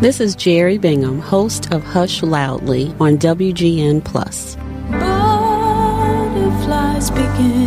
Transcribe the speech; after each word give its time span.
This 0.00 0.20
is 0.20 0.36
Jerry 0.36 0.76
Bingham, 0.76 1.20
host 1.20 1.72
of 1.72 1.82
Hush 1.82 2.22
Loudly 2.22 2.94
on 3.00 3.16
WGN 3.16 4.04
Plus. 4.04 4.54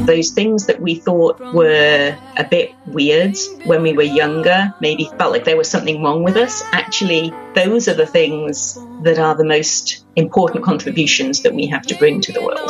Those 0.06 0.30
things 0.30 0.68
that 0.68 0.80
we 0.80 0.94
thought 0.94 1.40
were 1.56 2.16
a 2.38 2.44
bit 2.44 2.76
weird 2.86 3.36
when 3.66 3.82
we 3.82 3.94
were 3.94 4.04
younger, 4.04 4.72
maybe 4.80 5.10
felt 5.18 5.32
like 5.32 5.44
there 5.44 5.58
was 5.58 5.72
something 5.72 6.04
wrong 6.04 6.24
with 6.24 6.38
us. 6.38 6.62
Actually, 6.72 7.34
those 7.56 7.88
are 7.88 7.96
the 7.96 8.06
things 8.06 8.78
that 9.02 9.18
are 9.18 9.34
the 9.34 9.44
most 9.44 10.06
important 10.16 10.64
contributions 10.64 11.42
that 11.42 11.56
we 11.56 11.66
have 11.66 11.82
to 11.88 11.96
bring 11.96 12.22
to 12.22 12.32
the 12.32 12.44
world. 12.44 12.70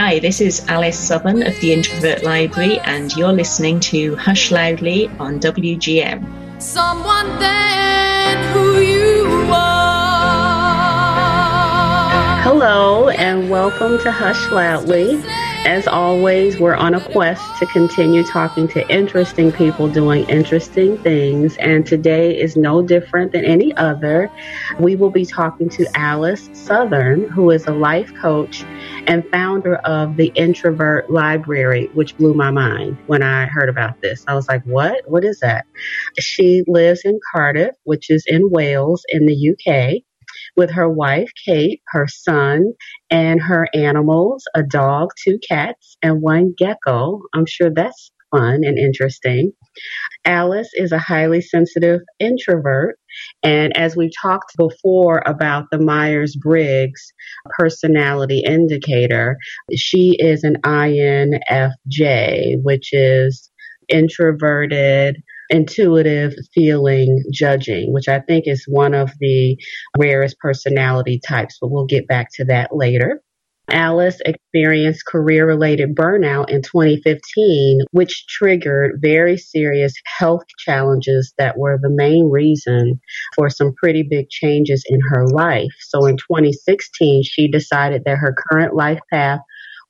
Hi, 0.00 0.20
this 0.20 0.38
is 0.40 0.64
Alice 0.68 0.96
Southern 0.96 1.42
of 1.44 1.58
the 1.58 1.72
Introvert 1.72 2.22
Library, 2.22 2.78
and 2.84 3.10
you're 3.16 3.32
listening 3.32 3.80
to 3.90 4.14
Hush 4.14 4.52
Loudly 4.52 5.08
on 5.18 5.40
WGN. 5.40 6.62
Someone 6.62 7.36
then 7.40 8.54
who 8.54 8.80
you 8.80 9.26
are. 9.52 10.70
Hello, 12.44 13.08
and 13.08 13.50
welcome 13.50 13.98
to 13.98 14.12
Hush 14.12 14.48
Loudly. 14.52 15.20
As 15.68 15.86
always, 15.86 16.58
we're 16.58 16.74
on 16.74 16.94
a 16.94 17.00
quest 17.12 17.58
to 17.58 17.66
continue 17.66 18.24
talking 18.24 18.68
to 18.68 18.90
interesting 18.90 19.52
people 19.52 19.86
doing 19.86 20.26
interesting 20.26 20.96
things, 20.96 21.58
and 21.58 21.84
today 21.84 22.40
is 22.40 22.56
no 22.56 22.80
different 22.80 23.32
than 23.32 23.44
any 23.44 23.76
other. 23.76 24.32
We 24.80 24.96
will 24.96 25.10
be 25.10 25.26
talking 25.26 25.68
to 25.68 25.86
Alice 25.94 26.48
Southern, 26.54 27.28
who 27.28 27.50
is 27.50 27.66
a 27.66 27.74
life 27.74 28.14
coach 28.14 28.64
and 29.08 29.28
founder 29.28 29.76
of 29.84 30.16
the 30.16 30.32
Introvert 30.36 31.10
Library, 31.10 31.90
which 31.92 32.16
blew 32.16 32.32
my 32.32 32.50
mind 32.50 32.96
when 33.06 33.22
I 33.22 33.44
heard 33.44 33.68
about 33.68 34.00
this. 34.00 34.24
I 34.26 34.32
was 34.32 34.48
like, 34.48 34.62
what? 34.64 35.02
What 35.06 35.22
is 35.22 35.38
that? 35.40 35.66
She 36.18 36.64
lives 36.66 37.02
in 37.04 37.20
Cardiff, 37.30 37.74
which 37.84 38.08
is 38.08 38.24
in 38.26 38.50
Wales 38.50 39.04
in 39.10 39.26
the 39.26 39.50
UK 39.50 40.02
with 40.58 40.72
her 40.72 40.90
wife, 40.90 41.30
Kate, 41.46 41.80
her 41.92 42.06
son, 42.08 42.74
and 43.10 43.40
her 43.40 43.68
animals 43.74 44.44
a 44.54 44.62
dog, 44.62 45.10
two 45.24 45.38
cats, 45.48 45.96
and 46.02 46.20
one 46.20 46.54
gecko. 46.58 47.20
I'm 47.32 47.46
sure 47.46 47.70
that's 47.74 48.10
fun 48.30 48.64
and 48.64 48.76
interesting. 48.76 49.52
Alice 50.24 50.70
is 50.74 50.92
a 50.92 50.98
highly 50.98 51.40
sensitive 51.40 52.00
introvert. 52.18 52.98
And 53.42 53.74
as 53.76 53.96
we 53.96 54.10
talked 54.20 54.56
before 54.58 55.22
about 55.24 55.66
the 55.70 55.78
Myers 55.78 56.36
Briggs 56.36 57.12
personality 57.58 58.42
indicator, 58.46 59.36
she 59.74 60.16
is 60.18 60.44
an 60.44 60.56
INFJ, 60.64 62.56
which 62.62 62.90
is 62.92 63.50
introverted, 63.88 65.22
intuitive 65.50 66.34
feeling 66.54 67.22
judging, 67.32 67.92
which 67.92 68.08
I 68.08 68.20
think 68.20 68.46
is 68.46 68.64
one 68.68 68.94
of 68.94 69.10
the 69.20 69.56
rarest 69.98 70.38
personality 70.38 71.20
types, 71.26 71.58
but 71.60 71.70
we'll 71.70 71.86
get 71.86 72.06
back 72.06 72.28
to 72.34 72.44
that 72.46 72.70
later. 72.74 73.22
Alice 73.70 74.18
experienced 74.24 75.04
career 75.06 75.46
related 75.46 75.94
burnout 75.94 76.48
in 76.48 76.62
2015, 76.62 77.80
which 77.90 78.24
triggered 78.26 78.98
very 79.02 79.36
serious 79.36 79.92
health 80.18 80.42
challenges 80.58 81.34
that 81.36 81.58
were 81.58 81.78
the 81.80 81.90
main 81.90 82.30
reason 82.30 82.98
for 83.36 83.50
some 83.50 83.74
pretty 83.74 84.02
big 84.08 84.30
changes 84.30 84.84
in 84.88 85.00
her 85.10 85.26
life. 85.28 85.70
So 85.80 86.06
in 86.06 86.16
2016, 86.16 87.24
she 87.24 87.50
decided 87.50 88.04
that 88.06 88.16
her 88.16 88.34
current 88.50 88.74
life 88.74 89.00
path 89.12 89.40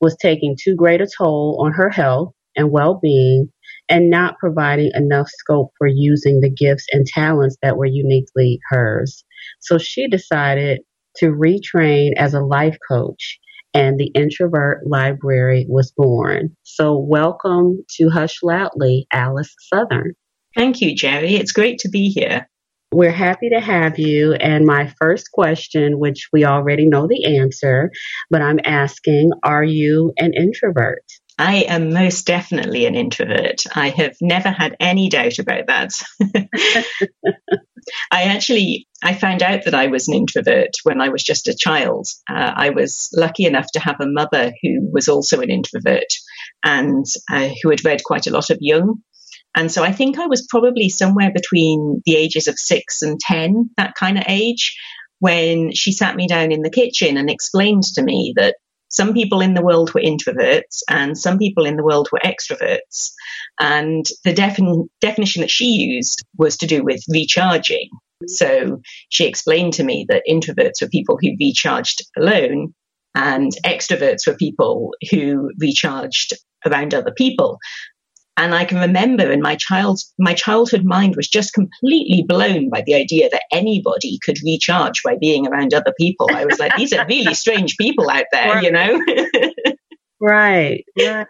was 0.01 0.17
taking 0.21 0.57
too 0.61 0.75
great 0.75 1.01
a 1.01 1.07
toll 1.07 1.63
on 1.65 1.73
her 1.73 1.91
health 1.91 2.33
and 2.57 2.73
well 2.73 2.99
being 3.01 3.53
and 3.89 4.11
not 4.11 4.39
providing 4.39 4.91
enough 4.95 5.29
scope 5.29 5.71
for 5.79 5.87
using 5.87 6.41
the 6.41 6.51
gifts 6.51 6.87
and 6.93 7.07
talents 7.07 7.57
that 7.63 7.77
were 7.77 7.87
uniquely 7.87 8.61
hers. 8.71 9.25
So 9.61 9.79
she 9.79 10.09
decided 10.09 10.81
to 11.17 11.27
retrain 11.27 12.13
as 12.17 12.35
a 12.35 12.41
life 12.41 12.77
coach 12.89 13.39
and 13.75 13.99
the 13.99 14.11
Introvert 14.15 14.87
Library 14.87 15.67
was 15.69 15.93
born. 15.97 16.57
So, 16.63 16.99
welcome 16.99 17.85
to 17.97 18.09
Hush 18.09 18.39
Loudly, 18.43 19.07
Alice 19.13 19.55
Southern. 19.73 20.15
Thank 20.57 20.81
you, 20.81 20.97
Jerry. 20.97 21.37
It's 21.37 21.53
great 21.53 21.79
to 21.81 21.89
be 21.89 22.09
here. 22.09 22.49
We're 22.93 23.13
happy 23.13 23.51
to 23.51 23.61
have 23.61 23.99
you. 23.99 24.33
And 24.33 24.65
my 24.65 24.93
first 24.99 25.31
question, 25.33 25.99
which 25.99 26.29
we 26.33 26.45
already 26.45 26.89
know 26.89 27.07
the 27.07 27.37
answer, 27.39 27.91
but 28.31 28.41
I'm 28.41 28.61
asking 28.65 29.31
Are 29.43 29.65
you 29.65 30.13
an 30.19 30.33
introvert? 30.35 31.05
I 31.39 31.59
am 31.69 31.93
most 31.93 32.27
definitely 32.27 32.87
an 32.87 32.97
introvert. 32.97 33.63
I 33.73 33.91
have 33.91 34.17
never 34.21 34.51
had 34.51 34.77
any 34.81 35.09
doubt 35.09 35.39
about 35.39 35.67
that. 35.69 35.93
I 38.11 38.25
actually 38.25 38.89
I 39.03 39.15
found 39.15 39.43
out 39.43 39.65
that 39.65 39.75
I 39.75 39.87
was 39.87 40.09
an 40.09 40.15
introvert 40.15 40.71
when 40.83 41.01
I 41.01 41.11
was 41.11 41.23
just 41.23 41.47
a 41.47 41.57
child. 41.57 42.09
Uh, 42.29 42.53
I 42.55 42.71
was 42.71 43.09
lucky 43.15 43.45
enough 43.45 43.71
to 43.73 43.81
have 43.81 44.01
a 44.01 44.09
mother 44.09 44.53
who 44.63 44.91
was 44.93 45.09
also 45.09 45.41
an 45.41 45.51
introvert 45.51 46.13
and 46.65 47.07
uh, 47.31 47.49
who 47.63 47.71
had 47.71 47.85
read 47.85 48.03
quite 48.05 48.27
a 48.27 48.33
lot 48.33 48.51
of 48.51 48.59
Jung. 48.61 48.97
And 49.55 49.71
so 49.71 49.85
I 49.85 49.93
think 49.93 50.19
I 50.19 50.27
was 50.27 50.47
probably 50.49 50.89
somewhere 50.89 51.33
between 51.33 52.03
the 52.05 52.17
ages 52.17 52.49
of 52.49 52.59
six 52.59 53.03
and 53.03 53.19
10, 53.19 53.71
that 53.77 53.95
kind 53.95 54.19
of 54.19 54.25
age, 54.29 54.77
when 55.21 55.73
she 55.73 55.93
sat 55.93 56.17
me 56.17 56.29
down 56.29 56.53
in 56.53 56.63
the 56.63 56.71
kitchen 56.71 57.17
and 57.17 57.31
explained 57.31 57.85
to 57.95 58.03
me 58.03 58.35
that 58.37 58.57
some 58.89 59.13
people 59.13 59.41
in 59.41 59.55
the 59.55 59.63
world 59.63 59.93
were 59.95 60.01
introverts 60.01 60.83
and 60.89 61.17
some 61.17 61.39
people 61.39 61.67
in 61.67 61.77
the 61.77 61.85
world 61.85 62.09
were 62.13 62.21
extroverts. 62.25 63.11
And 63.61 64.07
the 64.25 64.35
defin- 64.35 64.89
definition 65.01 65.41
that 65.43 65.51
she 65.51 65.67
used 65.67 66.25
was 66.37 66.57
to 66.59 66.67
do 66.67 66.83
with 66.83 67.03
recharging. 67.09 67.89
So 68.27 68.81
she 69.11 69.27
explained 69.27 69.75
to 69.75 69.85
me 69.85 70.07
that 70.09 70.25
introverts 70.29 70.83
were 70.83 70.89
people 70.89 71.19
who 71.21 71.37
recharged 71.39 72.03
alone 72.17 72.75
and 73.15 73.53
extroverts 73.65 74.27
were 74.27 74.37
people 74.37 74.93
who 75.11 75.51
recharged 75.59 76.35
around 76.67 76.95
other 76.95 77.13
people. 77.13 77.59
And 78.39 78.55
I 78.55 78.65
can 78.65 78.79
remember 78.79 79.33
in 79.33 79.43
my 79.43 79.57
child, 79.57 79.99
my 80.17 80.33
childhood 80.33 80.85
mind 80.85 81.17
was 81.17 81.27
just 81.27 81.53
completely 81.53 82.25
blown 82.27 82.71
by 82.71 82.85
the 82.87 82.95
idea 82.95 83.29
that 83.31 83.43
anybody 83.53 84.21
could 84.25 84.39
recharge 84.45 85.03
by 85.03 85.17
being 85.21 85.49
around 85.49 85.75
other 85.75 85.93
people. 85.99 86.29
I 86.33 86.45
was 86.45 86.61
like, 86.61 86.77
these 86.77 86.93
are 86.93 87.05
really 87.05 87.35
strange 87.45 87.77
people 87.77 88.09
out 88.09 88.27
there, 88.31 88.55
right. 88.55 88.63
you 88.63 88.71
know? 88.71 89.01
right, 90.21 90.85
right. 90.97 91.27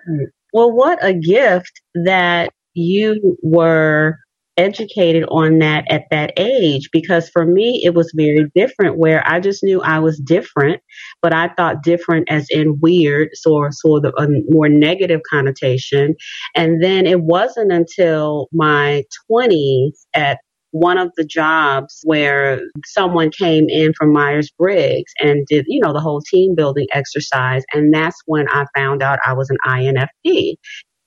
Well, 0.52 0.70
what 0.70 1.02
a 1.02 1.14
gift 1.14 1.80
that 1.94 2.52
you 2.74 3.38
were 3.42 4.19
educated 4.58 5.24
on 5.28 5.60
that 5.60 5.84
at 5.88 6.04
that 6.10 6.32
age 6.36 6.91
because 6.92 7.30
for 7.30 7.46
me 7.46 7.80
it 7.84 7.94
was 7.94 8.12
very 8.14 8.50
different 8.54 8.98
where 8.98 9.22
I 9.26 9.41
just 9.41 9.62
knew 9.62 9.80
I 9.80 10.00
was 10.00 10.19
different, 10.19 10.82
but 11.22 11.32
I 11.32 11.48
thought 11.56 11.82
different 11.82 12.30
as 12.30 12.46
in 12.50 12.78
weird, 12.80 13.30
so 13.34 13.66
sort 13.70 14.04
of 14.04 14.14
a 14.19 14.26
more 14.48 14.69
negative 14.69 15.20
connotation. 15.30 16.16
And 16.54 16.82
then 16.82 17.06
it 17.06 17.22
wasn't 17.22 17.72
until 17.72 18.48
my 18.52 19.04
20s 19.30 19.92
at 20.14 20.38
one 20.72 20.98
of 20.98 21.10
the 21.16 21.25
jobs 21.25 22.00
where 22.04 22.60
someone 22.84 23.30
came 23.30 23.69
in 23.69 23.94
from 23.94 24.12
Myers 24.12 24.50
Briggs 24.58 25.12
and 25.20 25.46
did, 25.46 25.64
you 25.69 25.80
know, 25.80 25.92
the 25.92 26.00
whole 26.00 26.20
team 26.20 26.54
building 26.54 26.86
exercise. 26.92 27.62
And 27.72 27.94
that's 27.94 28.20
when 28.26 28.48
I 28.50 28.66
found 28.76 29.02
out 29.02 29.19
I 29.25 29.32
was 29.32 29.48
an 29.50 29.56
INFP. 29.66 30.56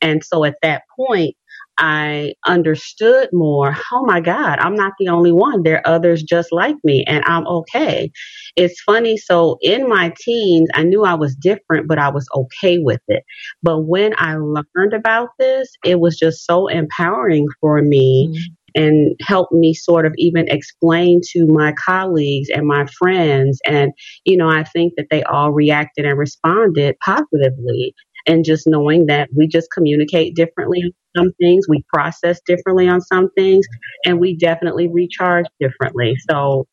And 0.01 0.23
so 0.23 0.43
at 0.45 0.55
that 0.63 0.81
point, 0.97 1.35
I 1.81 2.33
understood 2.47 3.29
more, 3.33 3.75
oh 3.91 4.05
my 4.05 4.21
God, 4.21 4.59
I'm 4.59 4.75
not 4.75 4.93
the 4.99 5.09
only 5.09 5.31
one. 5.31 5.63
There 5.63 5.77
are 5.77 5.95
others 5.95 6.21
just 6.21 6.51
like 6.51 6.75
me, 6.83 7.03
and 7.07 7.23
I'm 7.25 7.47
okay. 7.47 8.11
It's 8.55 8.79
funny. 8.81 9.17
So 9.17 9.57
in 9.61 9.89
my 9.89 10.13
teens, 10.21 10.69
I 10.75 10.83
knew 10.83 11.03
I 11.03 11.15
was 11.15 11.35
different, 11.35 11.87
but 11.87 11.97
I 11.97 12.09
was 12.09 12.27
okay 12.35 12.77
with 12.77 13.01
it. 13.07 13.23
But 13.63 13.81
when 13.81 14.13
I 14.17 14.35
learned 14.35 14.93
about 14.93 15.29
this, 15.39 15.69
it 15.83 15.99
was 15.99 16.19
just 16.19 16.45
so 16.45 16.67
empowering 16.67 17.47
for 17.59 17.81
me. 17.81 18.29
Mm-hmm 18.29 18.53
and 18.75 19.15
helped 19.21 19.51
me 19.51 19.73
sort 19.73 20.05
of 20.05 20.13
even 20.17 20.47
explain 20.47 21.19
to 21.31 21.45
my 21.45 21.73
colleagues 21.73 22.47
and 22.53 22.65
my 22.65 22.85
friends. 22.97 23.59
And, 23.65 23.91
you 24.25 24.37
know, 24.37 24.47
I 24.47 24.63
think 24.63 24.93
that 24.97 25.07
they 25.11 25.23
all 25.23 25.51
reacted 25.51 26.05
and 26.05 26.17
responded 26.17 26.95
positively 27.03 27.93
and 28.27 28.45
just 28.45 28.67
knowing 28.67 29.07
that 29.07 29.29
we 29.35 29.47
just 29.47 29.69
communicate 29.71 30.35
differently 30.35 30.81
on 30.83 30.91
some 31.17 31.31
things, 31.39 31.65
we 31.67 31.83
process 31.93 32.39
differently 32.45 32.87
on 32.87 33.01
some 33.01 33.29
things, 33.37 33.65
and 34.05 34.19
we 34.19 34.35
definitely 34.35 34.87
recharge 34.87 35.45
differently. 35.59 36.15
So 36.29 36.67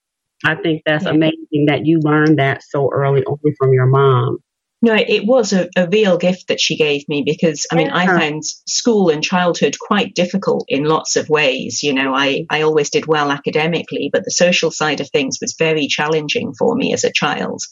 I 0.44 0.54
think 0.54 0.82
that's 0.86 1.06
amazing 1.06 1.66
that 1.66 1.84
you 1.84 2.00
learned 2.00 2.38
that 2.38 2.62
so 2.62 2.90
early 2.92 3.24
on 3.24 3.38
from 3.58 3.72
your 3.72 3.86
mom. 3.86 4.38
No, 4.80 4.94
it 4.94 5.26
was 5.26 5.52
a, 5.52 5.68
a 5.76 5.88
real 5.88 6.18
gift 6.18 6.48
that 6.48 6.60
she 6.60 6.76
gave 6.76 7.08
me 7.08 7.24
because 7.26 7.66
I 7.72 7.74
mean, 7.74 7.88
yeah. 7.88 7.96
I 7.96 8.06
found 8.06 8.44
school 8.44 9.10
and 9.10 9.24
childhood 9.24 9.76
quite 9.76 10.14
difficult 10.14 10.66
in 10.68 10.84
lots 10.84 11.16
of 11.16 11.28
ways. 11.28 11.82
You 11.82 11.94
know, 11.94 12.14
I, 12.14 12.46
I 12.48 12.62
always 12.62 12.90
did 12.90 13.06
well 13.06 13.32
academically, 13.32 14.08
but 14.12 14.24
the 14.24 14.30
social 14.30 14.70
side 14.70 15.00
of 15.00 15.10
things 15.10 15.38
was 15.40 15.56
very 15.58 15.88
challenging 15.88 16.54
for 16.56 16.76
me 16.76 16.92
as 16.92 17.02
a 17.02 17.12
child. 17.12 17.62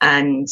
And, 0.00 0.46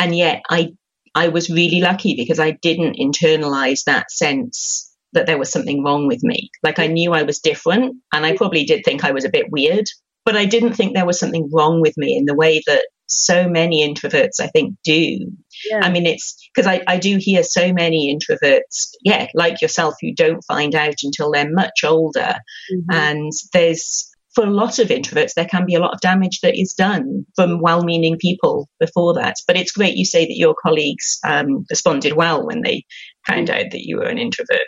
and 0.00 0.16
yet 0.16 0.42
I 0.50 0.72
I 1.14 1.28
was 1.28 1.50
really 1.50 1.80
lucky 1.80 2.14
because 2.16 2.40
I 2.40 2.52
didn't 2.52 2.96
internalize 2.96 3.84
that 3.84 4.10
sense 4.10 4.90
that 5.12 5.26
there 5.26 5.38
was 5.38 5.50
something 5.50 5.84
wrong 5.84 6.08
with 6.08 6.22
me. 6.22 6.50
Like 6.62 6.78
I 6.78 6.88
knew 6.88 7.12
I 7.12 7.22
was 7.22 7.38
different 7.38 7.96
and 8.12 8.26
I 8.26 8.36
probably 8.36 8.64
did 8.64 8.84
think 8.84 9.04
I 9.04 9.12
was 9.12 9.24
a 9.24 9.30
bit 9.30 9.50
weird, 9.50 9.86
but 10.24 10.36
I 10.36 10.44
didn't 10.44 10.74
think 10.74 10.94
there 10.94 11.06
was 11.06 11.20
something 11.20 11.48
wrong 11.52 11.80
with 11.80 11.96
me 11.96 12.16
in 12.16 12.24
the 12.24 12.34
way 12.34 12.62
that 12.66 12.84
so 13.06 13.48
many 13.48 13.86
introverts, 13.86 14.40
I 14.40 14.48
think, 14.48 14.76
do. 14.82 15.30
Yeah. 15.70 15.80
I 15.82 15.90
mean, 15.90 16.06
it's 16.06 16.48
because 16.52 16.66
I, 16.66 16.82
I 16.86 16.98
do 16.98 17.16
hear 17.18 17.42
so 17.42 17.72
many 17.72 18.16
introverts, 18.16 18.90
yeah, 19.02 19.28
like 19.34 19.60
yourself, 19.60 19.94
who 20.00 20.14
don't 20.14 20.42
find 20.44 20.74
out 20.74 20.94
until 21.02 21.30
they're 21.30 21.50
much 21.50 21.84
older. 21.84 22.34
Mm-hmm. 22.72 22.92
And 22.92 23.32
there's, 23.52 24.10
for 24.34 24.44
a 24.44 24.50
lot 24.50 24.78
of 24.78 24.88
introverts, 24.88 25.34
there 25.34 25.46
can 25.46 25.64
be 25.66 25.74
a 25.74 25.80
lot 25.80 25.94
of 25.94 26.00
damage 26.00 26.40
that 26.40 26.58
is 26.58 26.74
done 26.74 27.24
from 27.36 27.60
well 27.60 27.84
meaning 27.84 28.18
people 28.18 28.68
before 28.80 29.14
that. 29.14 29.36
But 29.46 29.56
it's 29.56 29.72
great 29.72 29.96
you 29.96 30.04
say 30.04 30.24
that 30.26 30.36
your 30.36 30.54
colleagues 30.54 31.18
um, 31.24 31.64
responded 31.70 32.14
well 32.14 32.44
when 32.46 32.62
they 32.62 32.84
found 33.26 33.50
out 33.50 33.70
that 33.70 33.86
you 33.86 33.98
were 33.98 34.08
an 34.08 34.18
introvert. 34.18 34.66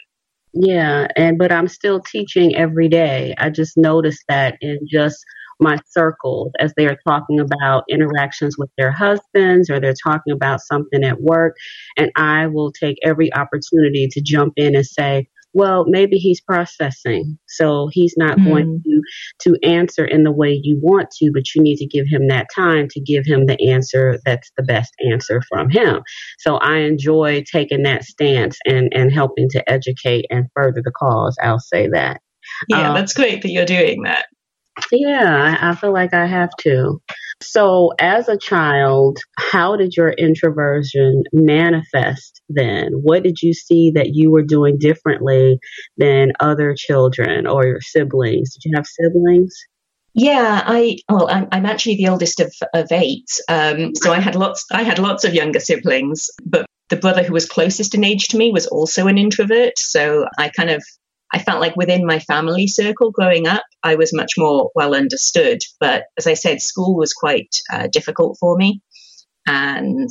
Yeah, 0.53 1.09
and 1.17 1.37
but 1.37 1.53
I'm 1.53 1.69
still 1.69 2.01
teaching 2.01 2.57
every 2.57 2.89
day. 2.89 3.35
I 3.37 3.51
just 3.51 3.77
noticed 3.77 4.25
that 4.29 4.57
in 4.61 4.79
just 4.91 5.19
my 5.61 5.79
circles 5.89 6.53
as 6.59 6.73
they 6.77 6.87
are 6.87 6.99
talking 7.07 7.41
about 7.41 7.85
interactions 7.89 8.57
with 8.59 8.71
their 8.77 8.93
husbands 8.93 9.71
or 9.71 9.81
they're 9.81 9.95
talking 10.05 10.33
about 10.33 10.61
something 10.61 11.03
at 11.05 11.21
work. 11.21 11.57
And 11.97 12.11
I 12.17 12.47
will 12.47 12.73
take 12.73 12.99
every 13.03 13.33
opportunity 13.35 14.09
to 14.13 14.21
jump 14.23 14.55
in 14.57 14.75
and 14.75 14.87
say, 14.87 15.29
well, 15.53 15.85
maybe 15.87 16.17
he's 16.17 16.41
processing. 16.41 17.39
So 17.49 17.89
he's 17.93 18.15
not 18.17 18.39
mm. 18.39 18.45
going 18.45 18.83
to, 18.85 19.03
to 19.51 19.67
answer 19.67 20.05
in 20.05 20.23
the 20.23 20.33
way 20.33 20.61
you 20.63 20.79
want 20.83 21.11
to, 21.19 21.31
but 21.33 21.55
you 21.55 21.63
need 21.63 21.77
to 21.77 21.87
give 21.87 22.07
him 22.07 22.29
that 22.29 22.47
time 22.55 22.89
to 22.91 23.01
give 23.01 23.25
him 23.25 23.47
the 23.47 23.59
answer 23.71 24.19
that's 24.25 24.51
the 24.57 24.63
best 24.63 24.93
answer 25.11 25.43
from 25.49 25.71
him. 25.71 26.03
So 26.39 26.57
I 26.57 26.79
enjoy 26.79 27.45
taking 27.51 27.83
that 27.85 28.05
stance 28.05 28.59
and, 28.67 28.93
and 28.93 29.13
helping 29.13 29.49
to 29.51 29.71
educate 29.71 30.27
and 30.31 30.47
further 30.55 30.83
the 30.85 30.93
cause. 30.93 31.37
I'll 31.43 31.61
say 31.61 31.89
that. 31.89 32.21
Yeah, 32.69 32.91
um, 32.91 32.95
that's 32.95 33.15
great 33.15 33.43
that 33.43 33.51
you're 33.51 33.65
doing 33.65 34.03
that. 34.05 34.27
Yeah, 34.93 35.57
I 35.61 35.75
feel 35.75 35.93
like 35.93 36.15
I 36.15 36.27
have 36.27 36.51
to. 36.61 37.01
So, 37.43 37.93
as 37.99 38.29
a 38.29 38.39
child, 38.39 39.19
how 39.39 39.77
did 39.77 39.97
your 39.97 40.11
introversion 40.11 41.23
manifest 41.33 42.41
then? 42.49 42.93
What 42.93 43.23
did 43.23 43.43
you 43.43 43.53
see 43.53 43.91
that 43.93 44.15
you 44.15 44.31
were 44.31 44.43
doing 44.43 44.79
differently 44.79 45.59
than 45.99 46.33
other 46.41 46.75
children 46.77 47.47
or 47.47 47.67
your 47.67 47.81
siblings? 47.81 48.55
Did 48.55 48.69
you 48.69 48.73
have 48.77 48.87
siblings? 48.87 49.55
Yeah, 50.15 50.63
I 50.65 50.97
well, 51.11 51.29
I'm, 51.29 51.49
I'm 51.53 51.67
actually 51.67 51.97
the 51.97 52.09
oldest 52.09 52.41
of, 52.41 52.55
of 52.73 52.91
eight, 52.91 53.39
um, 53.51 53.95
so 53.95 54.13
I 54.13 54.21
had 54.21 54.35
lots. 54.35 54.65
I 54.73 54.83
had 54.83 54.99
lots 54.99 55.25
of 55.25 55.35
younger 55.35 55.61
siblings, 55.61 56.31
but 56.43 56.65
the 56.89 56.97
brother 56.97 57.23
who 57.23 57.35
was 57.35 57.47
closest 57.47 57.95
in 57.95 58.03
age 58.03 58.29
to 58.29 58.39
me 58.39 58.51
was 58.51 58.67
also 58.67 59.09
an 59.09 59.19
introvert. 59.19 59.79
So 59.79 60.27
I 60.39 60.49
kind 60.49 60.71
of 60.71 60.83
I 61.33 61.39
felt 61.41 61.61
like 61.61 61.77
within 61.77 62.07
my 62.07 62.19
family 62.21 62.67
circle 62.67 63.11
growing 63.11 63.47
up, 63.47 63.65
I 63.83 63.97
was 63.97 64.15
much 64.15 64.33
more 64.39 64.71
well 64.75 64.95
understood. 64.95 65.61
But 65.81 66.05
as 66.17 66.27
I 66.27 66.35
said, 66.35 66.63
school 66.63 66.97
was 66.97 67.13
quite 67.13 67.61
uh, 67.73 67.89
difficult 67.89 68.37
for 68.39 68.57
me. 68.57 68.81
And 69.47 70.09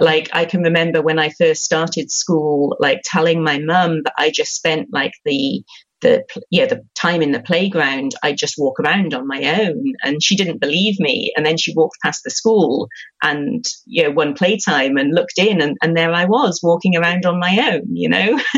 like 0.00 0.30
I 0.32 0.44
can 0.44 0.62
remember 0.62 1.02
when 1.02 1.18
I 1.18 1.30
first 1.30 1.64
started 1.64 2.10
school, 2.10 2.76
like 2.80 3.00
telling 3.04 3.42
my 3.42 3.58
mum 3.58 4.02
that 4.04 4.14
I 4.18 4.30
just 4.30 4.54
spent 4.54 4.88
like 4.92 5.12
the 5.24 5.62
the 6.04 6.22
yeah 6.50 6.66
the 6.66 6.84
time 6.94 7.22
in 7.22 7.32
the 7.32 7.42
playground 7.42 8.12
i'd 8.22 8.36
just 8.36 8.56
walk 8.58 8.78
around 8.78 9.14
on 9.14 9.26
my 9.26 9.60
own. 9.60 9.82
And 10.04 10.22
she 10.22 10.36
didn't 10.36 10.60
believe 10.60 11.00
me. 11.00 11.32
And 11.36 11.44
then 11.44 11.56
she 11.56 11.74
walked 11.74 12.00
past 12.02 12.22
the 12.22 12.30
school 12.30 12.88
and 13.22 13.64
you 13.86 14.04
know 14.04 14.10
one 14.10 14.34
playtime 14.34 14.96
and 14.96 15.14
looked 15.14 15.38
in 15.38 15.60
and, 15.60 15.76
and 15.82 15.96
there 15.96 16.12
i 16.12 16.26
was 16.26 16.60
walking 16.62 16.96
around 16.96 17.26
on 17.26 17.40
my 17.40 17.72
own 17.72 17.96
you 17.96 18.08
know? 18.08 18.40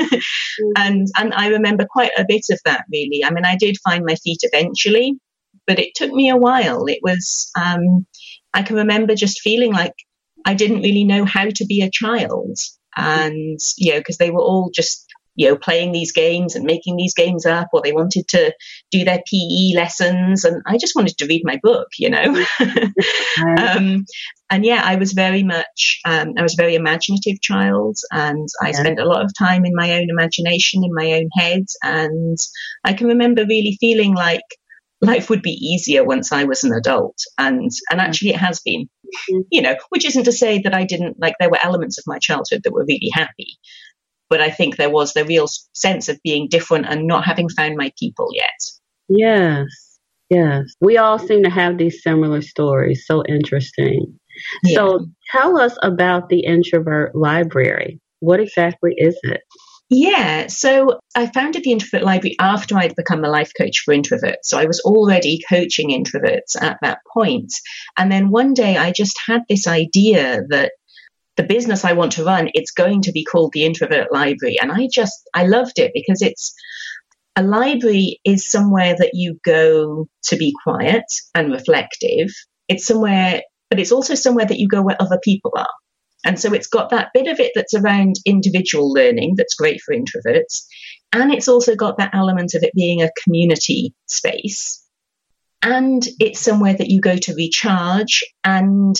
Mm. 0.58 0.72
and 0.76 1.06
and 1.18 1.34
i 1.34 1.48
remember 1.48 1.86
quite 1.96 2.12
a 2.16 2.24
bit 2.26 2.46
of 2.50 2.58
that 2.64 2.84
really. 2.90 3.22
I 3.22 3.30
mean 3.30 3.44
i 3.44 3.56
did 3.56 3.76
find 3.84 4.04
my 4.06 4.14
feet 4.14 4.40
eventually 4.42 5.18
but 5.66 5.78
it 5.78 5.94
took 5.94 6.12
me 6.12 6.30
a 6.30 6.36
while. 6.36 6.86
It 6.86 7.00
was 7.02 7.50
um, 7.60 8.06
i 8.54 8.62
can 8.62 8.76
remember 8.76 9.14
just 9.14 9.42
feeling 9.42 9.72
like 9.72 9.92
i 10.46 10.54
didn't 10.54 10.82
really 10.82 11.04
know 11.04 11.24
how 11.26 11.46
to 11.50 11.66
be 11.66 11.82
a 11.82 11.90
child. 11.90 12.58
And 12.96 13.60
you 13.76 13.92
know 13.92 14.00
because 14.00 14.16
they 14.16 14.30
were 14.30 14.46
all 14.50 14.70
just 14.80 15.06
you 15.36 15.48
know, 15.48 15.56
playing 15.56 15.92
these 15.92 16.12
games 16.12 16.56
and 16.56 16.64
making 16.64 16.96
these 16.96 17.14
games 17.14 17.46
up, 17.46 17.68
or 17.72 17.82
they 17.82 17.92
wanted 17.92 18.26
to 18.28 18.52
do 18.90 19.04
their 19.04 19.22
PE 19.30 19.74
lessons. 19.76 20.44
And 20.44 20.62
I 20.66 20.78
just 20.78 20.96
wanted 20.96 21.18
to 21.18 21.26
read 21.26 21.42
my 21.44 21.60
book, 21.62 21.88
you 21.98 22.10
know. 22.10 22.44
um, 23.58 24.06
and 24.48 24.64
yeah, 24.64 24.82
I 24.84 24.96
was 24.96 25.12
very 25.12 25.42
much, 25.42 26.00
um, 26.04 26.32
I 26.38 26.42
was 26.42 26.54
a 26.54 26.62
very 26.62 26.74
imaginative 26.74 27.40
child, 27.42 27.98
and 28.10 28.48
I 28.62 28.68
yeah. 28.68 28.80
spent 28.80 28.98
a 28.98 29.04
lot 29.04 29.24
of 29.24 29.32
time 29.38 29.64
in 29.64 29.74
my 29.74 29.92
own 29.92 30.08
imagination, 30.08 30.82
in 30.84 30.94
my 30.94 31.12
own 31.12 31.28
head. 31.36 31.66
And 31.82 32.38
I 32.84 32.94
can 32.94 33.08
remember 33.08 33.44
really 33.44 33.76
feeling 33.78 34.14
like 34.14 34.44
life 35.02 35.28
would 35.28 35.42
be 35.42 35.50
easier 35.50 36.02
once 36.02 36.32
I 36.32 36.44
was 36.44 36.64
an 36.64 36.72
adult. 36.72 37.18
And, 37.36 37.70
and 37.90 38.00
actually, 38.00 38.30
it 38.30 38.40
has 38.40 38.60
been. 38.60 38.88
Mm-hmm. 39.06 39.40
You 39.50 39.62
know, 39.62 39.76
which 39.90 40.04
isn't 40.04 40.24
to 40.24 40.32
say 40.32 40.60
that 40.62 40.74
I 40.74 40.84
didn't 40.84 41.20
like 41.20 41.34
there 41.38 41.48
were 41.48 41.60
elements 41.62 41.96
of 41.96 42.04
my 42.08 42.18
childhood 42.18 42.62
that 42.64 42.72
were 42.72 42.84
really 42.84 43.10
happy, 43.12 43.56
but 44.28 44.40
I 44.40 44.50
think 44.50 44.76
there 44.76 44.90
was 44.90 45.12
the 45.12 45.24
real 45.24 45.46
sense 45.74 46.08
of 46.08 46.20
being 46.22 46.48
different 46.48 46.86
and 46.86 47.06
not 47.06 47.24
having 47.24 47.48
found 47.48 47.76
my 47.76 47.92
people 47.98 48.28
yet. 48.32 48.60
Yes, 49.08 49.66
yes. 50.30 50.74
We 50.80 50.98
all 50.98 51.18
seem 51.18 51.44
to 51.44 51.50
have 51.50 51.78
these 51.78 52.02
similar 52.02 52.42
stories. 52.42 53.04
So 53.06 53.22
interesting. 53.26 54.18
Yeah. 54.64 54.74
So 54.74 55.06
tell 55.32 55.60
us 55.60 55.76
about 55.82 56.28
the 56.28 56.40
Introvert 56.40 57.14
Library. 57.14 58.00
What 58.20 58.40
exactly 58.40 58.94
is 58.96 59.18
it? 59.22 59.40
Yeah, 59.88 60.48
so 60.48 60.98
I 61.14 61.26
founded 61.26 61.62
the 61.62 61.70
Introvert 61.70 62.02
Library 62.02 62.34
after 62.40 62.76
I'd 62.76 62.96
become 62.96 63.24
a 63.24 63.30
life 63.30 63.52
coach 63.56 63.82
for 63.84 63.94
introverts. 63.94 64.44
So 64.44 64.58
I 64.58 64.66
was 64.66 64.80
already 64.80 65.40
coaching 65.48 65.90
introverts 65.90 66.60
at 66.60 66.78
that 66.82 66.98
point. 67.14 67.52
And 67.96 68.10
then 68.10 68.30
one 68.30 68.52
day 68.52 68.76
I 68.76 68.90
just 68.90 69.16
had 69.28 69.42
this 69.48 69.68
idea 69.68 70.42
that 70.48 70.72
the 71.36 71.42
business 71.42 71.84
I 71.84 71.92
want 71.92 72.12
to 72.12 72.24
run, 72.24 72.50
it's 72.54 72.70
going 72.70 73.02
to 73.02 73.12
be 73.12 73.24
called 73.24 73.52
the 73.52 73.64
Introvert 73.64 74.12
Library. 74.12 74.58
And 74.60 74.72
I 74.72 74.88
just, 74.90 75.28
I 75.34 75.46
loved 75.46 75.78
it 75.78 75.92
because 75.94 76.22
it's, 76.22 76.54
a 77.36 77.42
library 77.42 78.18
is 78.24 78.48
somewhere 78.48 78.96
that 78.98 79.10
you 79.12 79.38
go 79.44 80.08
to 80.24 80.36
be 80.36 80.54
quiet 80.64 81.04
and 81.34 81.52
reflective. 81.52 82.28
It's 82.66 82.86
somewhere, 82.86 83.42
but 83.68 83.78
it's 83.78 83.92
also 83.92 84.14
somewhere 84.14 84.46
that 84.46 84.58
you 84.58 84.68
go 84.68 84.82
where 84.82 85.00
other 85.00 85.20
people 85.22 85.52
are. 85.54 85.68
And 86.24 86.40
so 86.40 86.54
it's 86.54 86.66
got 86.66 86.90
that 86.90 87.10
bit 87.12 87.28
of 87.28 87.38
it 87.38 87.52
that's 87.54 87.74
around 87.74 88.16
individual 88.24 88.90
learning 88.90 89.34
that's 89.36 89.54
great 89.54 89.80
for 89.82 89.94
introverts. 89.94 90.64
And 91.12 91.32
it's 91.32 91.46
also 91.46 91.76
got 91.76 91.98
that 91.98 92.14
element 92.14 92.54
of 92.54 92.62
it 92.62 92.72
being 92.74 93.02
a 93.02 93.12
community 93.22 93.94
space. 94.06 94.82
And 95.62 96.02
it's 96.18 96.40
somewhere 96.40 96.74
that 96.74 96.90
you 96.90 97.00
go 97.00 97.16
to 97.16 97.34
recharge 97.34 98.24
and 98.44 98.96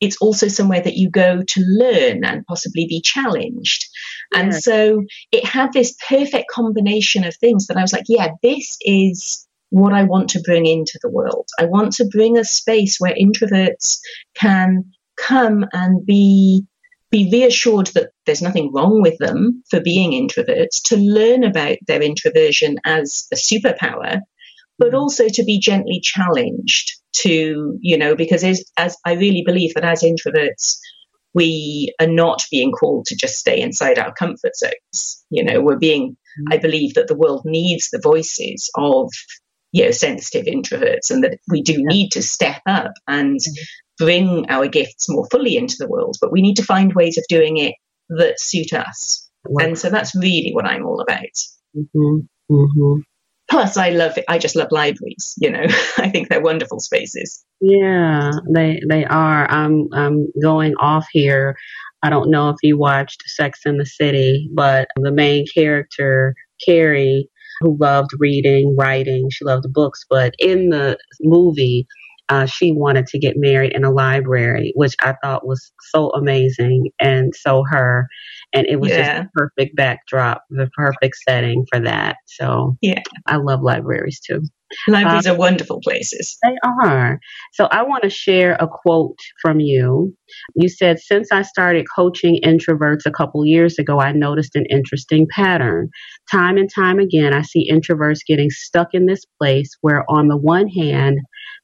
it's 0.00 0.16
also 0.20 0.48
somewhere 0.48 0.80
that 0.80 0.96
you 0.96 1.10
go 1.10 1.42
to 1.42 1.60
learn 1.60 2.24
and 2.24 2.46
possibly 2.46 2.86
be 2.86 3.00
challenged. 3.00 3.86
And 4.34 4.54
so 4.54 5.02
it 5.32 5.44
had 5.44 5.72
this 5.72 5.94
perfect 6.08 6.46
combination 6.50 7.24
of 7.24 7.36
things 7.36 7.66
that 7.66 7.76
I 7.76 7.82
was 7.82 7.92
like, 7.92 8.04
yeah, 8.08 8.28
this 8.42 8.76
is 8.80 9.46
what 9.70 9.92
I 9.92 10.04
want 10.04 10.30
to 10.30 10.40
bring 10.40 10.66
into 10.66 10.98
the 11.02 11.10
world. 11.10 11.48
I 11.58 11.66
want 11.66 11.92
to 11.94 12.08
bring 12.10 12.38
a 12.38 12.44
space 12.44 12.98
where 12.98 13.14
introverts 13.14 13.98
can 14.34 14.84
come 15.16 15.64
and 15.72 16.04
be 16.04 16.64
be 17.10 17.28
reassured 17.32 17.88
that 17.88 18.10
there's 18.24 18.40
nothing 18.40 18.72
wrong 18.72 19.02
with 19.02 19.18
them 19.18 19.64
for 19.68 19.80
being 19.80 20.12
introverts, 20.12 20.80
to 20.84 20.96
learn 20.96 21.42
about 21.42 21.76
their 21.88 22.00
introversion 22.00 22.76
as 22.84 23.26
a 23.32 23.36
superpower, 23.36 24.20
but 24.78 24.92
mm. 24.92 24.98
also 24.98 25.28
to 25.28 25.42
be 25.42 25.58
gently 25.58 26.00
challenged 26.00 26.99
to, 27.12 27.78
you 27.80 27.98
know, 27.98 28.14
because 28.14 28.44
as, 28.44 28.64
as 28.76 28.96
I 29.04 29.14
really 29.14 29.42
believe 29.44 29.74
that 29.74 29.84
as 29.84 30.02
introverts, 30.02 30.78
we 31.34 31.94
are 32.00 32.06
not 32.06 32.42
being 32.50 32.72
called 32.72 33.06
to 33.06 33.16
just 33.16 33.38
stay 33.38 33.60
inside 33.60 33.98
our 33.98 34.12
comfort 34.12 34.56
zones. 34.56 35.24
You 35.30 35.44
know, 35.44 35.60
we're 35.60 35.78
being, 35.78 36.12
mm-hmm. 36.12 36.52
I 36.52 36.58
believe 36.58 36.94
that 36.94 37.08
the 37.08 37.16
world 37.16 37.42
needs 37.44 37.90
the 37.90 38.00
voices 38.02 38.70
of, 38.76 39.10
you 39.72 39.84
know, 39.84 39.90
sensitive 39.92 40.46
introverts 40.46 41.10
and 41.10 41.22
that 41.22 41.38
we 41.48 41.62
do 41.62 41.74
need 41.78 42.10
to 42.12 42.22
step 42.22 42.60
up 42.66 42.92
and 43.06 43.38
mm-hmm. 43.38 44.04
bring 44.04 44.46
our 44.48 44.66
gifts 44.66 45.08
more 45.08 45.26
fully 45.30 45.56
into 45.56 45.76
the 45.78 45.88
world, 45.88 46.16
but 46.20 46.32
we 46.32 46.42
need 46.42 46.56
to 46.56 46.64
find 46.64 46.94
ways 46.94 47.16
of 47.16 47.24
doing 47.28 47.58
it 47.58 47.74
that 48.08 48.40
suit 48.40 48.72
us. 48.72 49.30
And 49.44 49.78
so 49.78 49.88
that's 49.88 50.14
really 50.16 50.50
what 50.52 50.66
I'm 50.66 50.84
all 50.84 51.00
about. 51.00 51.18
Mm-hmm. 51.76 53.00
Plus 53.50 53.76
i 53.76 53.90
love 53.90 54.16
i 54.28 54.38
just 54.38 54.56
love 54.56 54.68
libraries 54.70 55.34
you 55.38 55.50
know. 55.50 55.64
I 55.98 56.08
think 56.08 56.28
they're 56.28 56.40
wonderful 56.42 56.80
spaces. 56.80 57.44
Yeah 57.60 58.30
they 58.54 58.80
they 58.88 59.04
are. 59.04 59.50
I'm 59.50 59.88
i'm 59.92 60.28
going 60.42 60.74
off 60.78 61.06
here. 61.12 61.56
I 62.02 62.08
don't 62.08 62.30
know 62.30 62.48
if 62.48 62.56
you 62.62 62.78
watched 62.78 63.22
Sex 63.26 63.60
and 63.66 63.80
the 63.80 63.86
City 63.86 64.48
but 64.54 64.88
the 64.96 65.12
main 65.12 65.44
character 65.52 66.34
carrie 66.64 67.28
who 67.60 67.76
loved 67.78 68.10
reading 68.18 68.76
writing 68.78 69.28
she 69.30 69.44
loved 69.44 69.70
books 69.72 70.04
but 70.08 70.34
in 70.38 70.70
the 70.70 70.96
movie 71.20 71.86
uh, 72.30 72.46
she 72.46 72.72
wanted 72.72 73.06
to 73.08 73.18
get 73.18 73.34
married 73.36 73.72
in 73.72 73.84
a 73.84 73.90
library, 73.90 74.72
which 74.76 74.94
I 75.02 75.14
thought 75.22 75.46
was 75.46 75.72
so 75.90 76.10
amazing 76.10 76.90
and 77.00 77.34
so 77.34 77.64
her. 77.68 78.06
And 78.54 78.66
it 78.66 78.80
was 78.80 78.90
yeah. 78.90 79.18
just 79.18 79.26
a 79.26 79.30
perfect 79.34 79.76
backdrop, 79.76 80.44
the 80.48 80.70
perfect 80.76 81.16
setting 81.28 81.66
for 81.70 81.80
that. 81.80 82.16
So 82.26 82.76
yeah, 82.80 83.02
I 83.26 83.36
love 83.36 83.62
libraries 83.62 84.20
too. 84.20 84.42
Libraries 84.86 85.26
um, 85.26 85.34
are 85.34 85.38
wonderful 85.38 85.80
places. 85.80 86.38
They 86.44 86.54
are. 86.64 87.18
So 87.54 87.64
I 87.64 87.82
want 87.82 88.04
to 88.04 88.10
share 88.10 88.52
a 88.52 88.68
quote 88.68 89.18
from 89.42 89.58
you. 89.58 90.14
You 90.54 90.68
said, 90.68 91.00
Since 91.00 91.32
I 91.32 91.42
started 91.42 91.86
coaching 91.94 92.40
introverts 92.44 93.04
a 93.04 93.10
couple 93.10 93.44
years 93.44 93.78
ago, 93.78 94.00
I 94.00 94.12
noticed 94.12 94.54
an 94.54 94.66
interesting 94.70 95.26
pattern. 95.34 95.88
Time 96.30 96.56
and 96.56 96.70
time 96.72 97.00
again, 97.00 97.34
I 97.34 97.42
see 97.42 97.70
introverts 97.70 98.20
getting 98.26 98.50
stuck 98.50 98.88
in 98.92 99.06
this 99.06 99.24
place 99.40 99.70
where, 99.80 100.04
on 100.08 100.28
the 100.28 100.36
one 100.36 100.68
hand, 100.68 101.18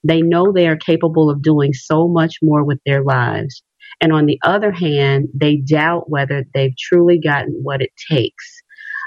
they 0.05 0.23
know 0.23 0.53
they 0.53 0.69
are 0.69 0.77
capable 0.77 1.31
of 1.31 1.43
doing 1.43 1.73
so 1.73 2.09
much 2.09 2.37
more 2.43 2.65
with 2.65 2.79
their 2.87 3.03
lives. 3.03 3.63
And 4.01 4.13
on 4.13 4.27
the 4.27 4.39
other 4.45 4.73
hand, 4.73 5.29
they 5.35 5.57
doubt 5.57 6.11
whether 6.11 6.45
they've 6.55 6.77
truly 6.79 7.19
gotten 7.19 7.61
what 7.63 7.81
it 7.81 7.91
takes. 8.11 8.63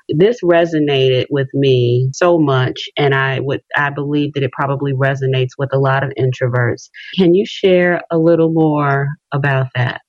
This 0.10 0.42
resonated 0.44 1.26
with 1.30 1.48
me 1.54 2.10
so 2.14 2.40
much 2.40 2.90
and 2.98 3.14
i 3.14 3.40
would 3.40 3.62
i 3.78 3.92
believe 3.92 4.34
that 4.34 4.42
it 4.42 4.52
probably 4.52 4.92
resonates 4.92 5.50
with 5.56 5.70
a 5.72 5.78
lot 5.78 6.04
of 6.04 6.12
introverts. 6.18 6.90
Can 7.16 7.36
you 7.36 7.46
share 7.46 8.02
a 8.10 8.18
little 8.18 8.52
more 8.52 9.10
about 9.32 9.68
that? 9.76 10.02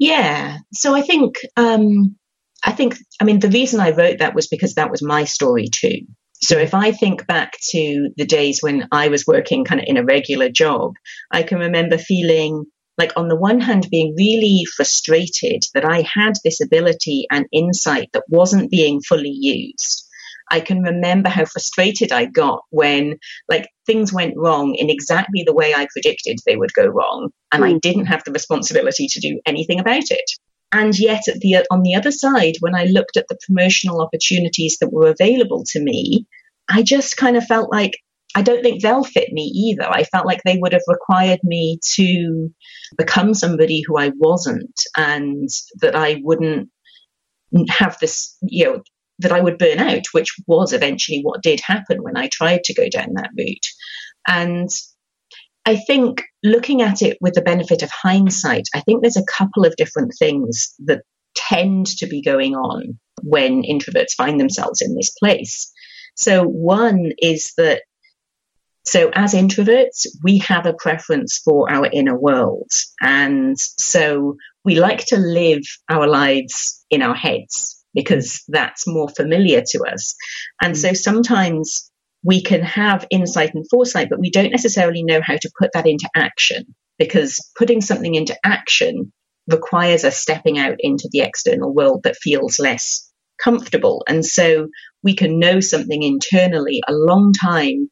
Yeah. 0.00 0.58
So 0.74 0.96
i 0.96 1.02
think 1.02 1.36
um 1.56 2.16
i 2.64 2.72
think 2.72 2.96
i 3.20 3.24
mean 3.24 3.38
the 3.38 3.48
reason 3.48 3.78
i 3.78 3.92
wrote 3.92 4.18
that 4.18 4.34
was 4.34 4.48
because 4.48 4.74
that 4.74 4.90
was 4.90 5.00
my 5.00 5.22
story 5.22 5.68
too 5.68 6.00
so 6.42 6.58
if 6.58 6.74
I 6.74 6.92
think 6.92 7.26
back 7.26 7.58
to 7.70 8.10
the 8.16 8.24
days 8.24 8.62
when 8.62 8.88
I 8.90 9.08
was 9.08 9.26
working 9.26 9.64
kind 9.64 9.80
of 9.80 9.86
in 9.86 9.98
a 9.98 10.04
regular 10.04 10.48
job, 10.48 10.94
I 11.30 11.42
can 11.42 11.58
remember 11.58 11.98
feeling 11.98 12.64
like 12.96 13.12
on 13.16 13.28
the 13.28 13.36
one 13.36 13.60
hand 13.60 13.88
being 13.90 14.14
really 14.16 14.64
frustrated 14.76 15.64
that 15.74 15.84
I 15.84 16.02
had 16.02 16.34
this 16.44 16.60
ability 16.62 17.26
and 17.30 17.46
insight 17.52 18.10
that 18.12 18.24
wasn't 18.28 18.70
being 18.70 19.00
fully 19.00 19.34
used. 19.34 20.06
I 20.50 20.60
can 20.60 20.82
remember 20.82 21.28
how 21.28 21.44
frustrated 21.44 22.10
I 22.10 22.24
got 22.24 22.62
when 22.70 23.18
like 23.48 23.68
things 23.86 24.12
went 24.12 24.36
wrong 24.36 24.74
in 24.74 24.90
exactly 24.90 25.44
the 25.46 25.54
way 25.54 25.74
I 25.74 25.86
predicted 25.92 26.38
they 26.44 26.56
would 26.56 26.74
go 26.74 26.86
wrong 26.86 27.30
and 27.52 27.62
mm. 27.62 27.66
I 27.66 27.70
hmm. 27.72 27.78
didn't 27.78 28.06
have 28.06 28.24
the 28.24 28.32
responsibility 28.32 29.06
to 29.08 29.20
do 29.20 29.40
anything 29.46 29.78
about 29.78 30.10
it. 30.10 30.30
And 30.72 30.96
yet 30.98 31.26
at 31.28 31.40
the 31.40 31.66
on 31.70 31.82
the 31.82 31.94
other 31.94 32.12
side 32.12 32.54
when 32.60 32.74
I 32.74 32.84
looked 32.84 33.16
at 33.16 33.26
the 33.28 33.38
promotional 33.46 34.00
opportunities 34.00 34.78
that 34.78 34.92
were 34.92 35.08
available 35.08 35.64
to 35.68 35.80
me, 35.80 36.26
I 36.68 36.82
just 36.82 37.16
kind 37.16 37.36
of 37.36 37.44
felt 37.44 37.72
like 37.72 37.92
I 38.36 38.42
don't 38.42 38.62
think 38.62 38.80
they'll 38.80 39.02
fit 39.02 39.32
me 39.32 39.42
either. 39.42 39.88
I 39.88 40.04
felt 40.04 40.26
like 40.26 40.42
they 40.44 40.56
would 40.56 40.72
have 40.72 40.82
required 40.86 41.40
me 41.42 41.78
to 41.82 42.50
become 42.96 43.34
somebody 43.34 43.82
who 43.84 43.98
I 43.98 44.12
wasn't 44.16 44.80
and 44.96 45.48
that 45.80 45.96
I 45.96 46.20
wouldn't 46.22 46.68
have 47.68 47.98
this, 48.00 48.36
you 48.42 48.64
know, 48.64 48.82
that 49.18 49.32
I 49.32 49.40
would 49.40 49.58
burn 49.58 49.80
out, 49.80 50.02
which 50.12 50.36
was 50.46 50.72
eventually 50.72 51.20
what 51.22 51.42
did 51.42 51.60
happen 51.60 52.02
when 52.02 52.16
I 52.16 52.28
tried 52.28 52.64
to 52.64 52.74
go 52.74 52.88
down 52.88 53.14
that 53.14 53.30
route. 53.36 53.66
And 54.28 54.68
I 55.66 55.76
think 55.76 56.24
looking 56.42 56.82
at 56.82 57.02
it 57.02 57.18
with 57.20 57.34
the 57.34 57.42
benefit 57.42 57.82
of 57.82 57.90
hindsight, 57.90 58.68
I 58.74 58.80
think 58.80 59.02
there's 59.02 59.16
a 59.16 59.24
couple 59.24 59.64
of 59.64 59.76
different 59.76 60.14
things 60.18 60.74
that 60.80 61.02
tend 61.34 61.86
to 61.98 62.06
be 62.06 62.22
going 62.22 62.54
on 62.54 62.98
when 63.22 63.62
introverts 63.62 64.14
find 64.14 64.40
themselves 64.40 64.82
in 64.82 64.94
this 64.94 65.10
place. 65.10 65.70
So, 66.16 66.44
one 66.44 67.12
is 67.18 67.52
that 67.56 67.82
so, 68.84 69.10
as 69.14 69.34
introverts, 69.34 70.06
we 70.22 70.38
have 70.38 70.66
a 70.66 70.72
preference 70.72 71.38
for 71.38 71.70
our 71.70 71.86
inner 71.92 72.18
world. 72.18 72.72
And 73.00 73.58
so 73.58 74.36
we 74.64 74.80
like 74.80 75.04
to 75.06 75.16
live 75.16 75.62
our 75.88 76.06
lives 76.06 76.84
in 76.90 77.02
our 77.02 77.14
heads 77.14 77.84
because 77.94 78.42
that's 78.48 78.86
more 78.86 79.08
familiar 79.08 79.62
to 79.68 79.84
us. 79.84 80.14
And 80.62 80.76
so 80.76 80.90
mm. 80.90 80.96
sometimes 80.96 81.89
we 82.22 82.42
can 82.42 82.62
have 82.62 83.06
insight 83.10 83.54
and 83.54 83.68
foresight, 83.68 84.08
but 84.10 84.20
we 84.20 84.30
don't 84.30 84.50
necessarily 84.50 85.02
know 85.02 85.20
how 85.22 85.36
to 85.36 85.50
put 85.58 85.72
that 85.72 85.86
into 85.86 86.08
action 86.14 86.74
because 86.98 87.50
putting 87.56 87.80
something 87.80 88.14
into 88.14 88.36
action 88.44 89.12
requires 89.48 90.04
us 90.04 90.16
stepping 90.16 90.58
out 90.58 90.76
into 90.78 91.08
the 91.10 91.20
external 91.20 91.72
world 91.72 92.02
that 92.04 92.16
feels 92.16 92.58
less 92.58 93.10
comfortable. 93.42 94.04
And 94.06 94.24
so 94.24 94.68
we 95.02 95.14
can 95.14 95.38
know 95.38 95.60
something 95.60 96.02
internally 96.02 96.82
a 96.86 96.92
long 96.92 97.32
time 97.32 97.90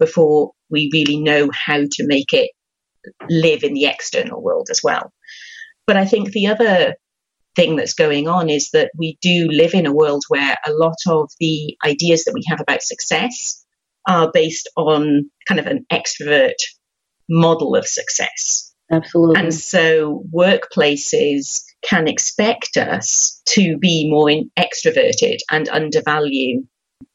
before 0.00 0.52
we 0.70 0.90
really 0.92 1.20
know 1.20 1.48
how 1.52 1.78
to 1.78 2.06
make 2.06 2.32
it 2.32 2.50
live 3.28 3.62
in 3.62 3.74
the 3.74 3.86
external 3.86 4.42
world 4.42 4.68
as 4.70 4.80
well. 4.82 5.12
But 5.86 5.96
I 5.96 6.04
think 6.04 6.32
the 6.32 6.48
other 6.48 6.94
thing 7.56 7.76
that's 7.76 7.94
going 7.94 8.28
on 8.28 8.50
is 8.50 8.70
that 8.70 8.90
we 8.96 9.18
do 9.22 9.48
live 9.50 9.74
in 9.74 9.86
a 9.86 9.92
world 9.92 10.24
where 10.28 10.56
a 10.66 10.72
lot 10.72 10.96
of 11.06 11.30
the 11.40 11.76
ideas 11.84 12.24
that 12.24 12.34
we 12.34 12.42
have 12.48 12.60
about 12.60 12.82
success 12.82 13.64
are 14.08 14.30
based 14.32 14.68
on 14.76 15.30
kind 15.46 15.60
of 15.60 15.66
an 15.66 15.86
extrovert 15.92 16.56
model 17.28 17.76
of 17.76 17.86
success. 17.86 18.74
Absolutely. 18.90 19.40
And 19.40 19.54
so 19.54 20.24
workplaces 20.34 21.62
can 21.82 22.08
expect 22.08 22.76
us 22.76 23.42
to 23.50 23.76
be 23.76 24.10
more 24.10 24.30
extroverted 24.58 25.38
and 25.50 25.68
undervalue 25.68 26.62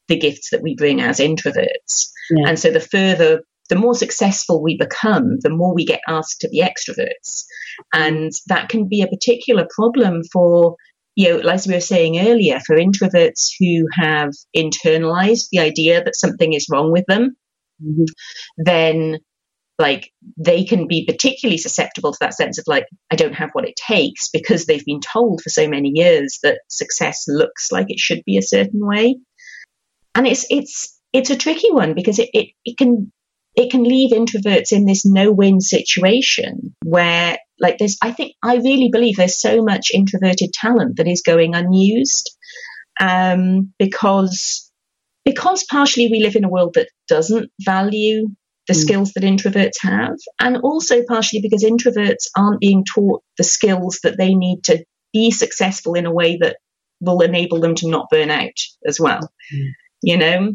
the 0.08 0.16
gifts 0.16 0.50
that 0.50 0.62
we 0.62 0.76
bring 0.76 1.00
as 1.00 1.18
introverts. 1.18 2.08
Yeah. 2.30 2.48
And 2.48 2.58
so 2.58 2.70
the 2.70 2.80
further, 2.80 3.42
the 3.70 3.76
more 3.76 3.94
successful 3.94 4.62
we 4.62 4.76
become, 4.76 5.38
the 5.40 5.50
more 5.50 5.74
we 5.74 5.84
get 5.84 6.00
asked 6.06 6.40
to 6.42 6.48
be 6.48 6.62
extroverts. 6.62 7.44
And 7.92 8.32
that 8.46 8.68
can 8.68 8.88
be 8.88 9.02
a 9.02 9.08
particular 9.08 9.66
problem 9.74 10.22
for, 10.32 10.76
you 11.16 11.42
know, 11.42 11.48
as 11.48 11.66
we 11.66 11.74
were 11.74 11.80
saying 11.80 12.18
earlier, 12.18 12.60
for 12.60 12.76
introverts 12.76 13.50
who 13.58 13.86
have 13.92 14.30
internalized 14.56 15.48
the 15.50 15.60
idea 15.60 16.02
that 16.02 16.16
something 16.16 16.52
is 16.52 16.66
wrong 16.70 16.90
with 16.90 17.04
them, 17.06 17.36
mm-hmm. 17.82 18.04
then 18.58 19.18
like 19.78 20.12
they 20.36 20.64
can 20.64 20.86
be 20.86 21.04
particularly 21.04 21.58
susceptible 21.58 22.12
to 22.12 22.18
that 22.20 22.34
sense 22.34 22.58
of 22.58 22.64
like 22.68 22.86
i 23.10 23.16
don't 23.16 23.34
have 23.34 23.50
what 23.54 23.66
it 23.68 23.74
takes 23.74 24.28
because 24.28 24.66
they've 24.66 24.84
been 24.84 25.00
told 25.00 25.40
for 25.42 25.50
so 25.50 25.68
many 25.68 25.90
years 25.94 26.38
that 26.44 26.60
success 26.68 27.24
looks 27.26 27.72
like 27.72 27.86
it 27.88 27.98
should 27.98 28.22
be 28.24 28.38
a 28.38 28.42
certain 28.42 28.86
way 28.86 29.16
and 30.14 30.26
it's 30.26 30.46
it's 30.50 31.00
it's 31.12 31.30
a 31.30 31.36
tricky 31.36 31.70
one 31.70 31.94
because 31.94 32.18
it, 32.18 32.30
it, 32.32 32.48
it 32.64 32.78
can 32.78 33.12
it 33.56 33.70
can 33.70 33.84
leave 33.84 34.10
introverts 34.12 34.72
in 34.72 34.84
this 34.84 35.04
no-win 35.04 35.60
situation 35.60 36.74
where 36.84 37.38
like 37.60 37.78
this. 37.78 37.96
i 38.02 38.10
think 38.10 38.34
i 38.42 38.56
really 38.56 38.90
believe 38.90 39.16
there's 39.16 39.36
so 39.40 39.62
much 39.62 39.90
introverted 39.92 40.52
talent 40.52 40.96
that 40.96 41.08
is 41.08 41.22
going 41.22 41.54
unused 41.54 42.36
um, 43.00 43.72
because 43.78 44.70
because 45.24 45.64
partially 45.64 46.08
we 46.08 46.22
live 46.22 46.36
in 46.36 46.44
a 46.44 46.48
world 46.48 46.74
that 46.74 46.88
doesn't 47.08 47.50
value 47.60 48.28
the 48.68 48.74
mm. 48.74 48.76
skills 48.76 49.12
that 49.12 49.24
introverts 49.24 49.80
have 49.80 50.16
and 50.38 50.58
also 50.58 51.02
partially 51.02 51.40
because 51.40 51.64
introverts 51.64 52.28
aren't 52.36 52.60
being 52.60 52.84
taught 52.84 53.22
the 53.36 53.42
skills 53.42 53.98
that 54.04 54.16
they 54.16 54.34
need 54.34 54.62
to 54.64 54.84
be 55.12 55.32
successful 55.32 55.94
in 55.94 56.06
a 56.06 56.12
way 56.12 56.36
that 56.40 56.56
will 57.00 57.20
enable 57.20 57.60
them 57.60 57.74
to 57.74 57.90
not 57.90 58.08
burn 58.10 58.30
out 58.30 58.60
as 58.86 59.00
well 59.00 59.20
mm 59.52 59.70
you 60.04 60.18
know? 60.18 60.52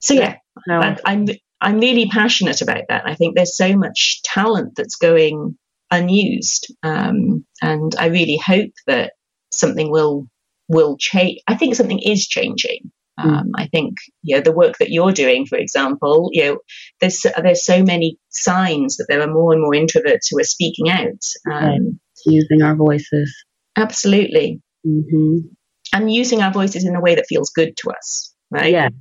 So 0.00 0.14
yeah, 0.14 0.36
no. 0.66 0.96
I'm 1.04 1.26
I'm 1.60 1.78
really 1.78 2.08
passionate 2.08 2.60
about 2.60 2.84
that. 2.88 3.04
I 3.06 3.14
think 3.14 3.34
there's 3.34 3.56
so 3.56 3.76
much 3.76 4.22
talent 4.22 4.74
that's 4.76 4.96
going 4.96 5.56
unused, 5.92 6.74
um, 6.82 7.44
and 7.60 7.94
I 7.96 8.06
really 8.06 8.38
hope 8.44 8.72
that 8.86 9.12
something 9.50 9.90
will 9.90 10.26
will 10.68 10.96
change. 10.96 11.40
I 11.46 11.54
think 11.56 11.74
something 11.74 12.00
is 12.00 12.26
changing. 12.26 12.90
Hmm. 13.20 13.28
Um, 13.28 13.50
I 13.54 13.68
think 13.68 13.94
you 14.22 14.36
know 14.36 14.42
the 14.42 14.52
work 14.52 14.78
that 14.78 14.90
you're 14.90 15.12
doing, 15.12 15.46
for 15.46 15.58
example. 15.58 16.30
You 16.32 16.44
know, 16.44 16.58
there's 17.00 17.24
there's 17.40 17.64
so 17.64 17.84
many 17.84 18.18
signs 18.30 18.96
that 18.96 19.06
there 19.08 19.22
are 19.22 19.32
more 19.32 19.52
and 19.52 19.62
more 19.62 19.72
introverts 19.72 20.28
who 20.30 20.40
are 20.40 20.44
speaking 20.44 20.88
out, 20.88 21.24
um, 21.52 22.00
using 22.26 22.62
our 22.62 22.74
voices. 22.74 23.32
Absolutely, 23.76 24.60
mm-hmm. 24.84 25.38
and 25.92 26.12
using 26.12 26.42
our 26.42 26.52
voices 26.52 26.84
in 26.84 26.96
a 26.96 27.00
way 27.00 27.14
that 27.14 27.26
feels 27.28 27.50
good 27.50 27.76
to 27.76 27.90
us 27.90 28.32
right? 28.52 28.70
Yes. 28.70 28.92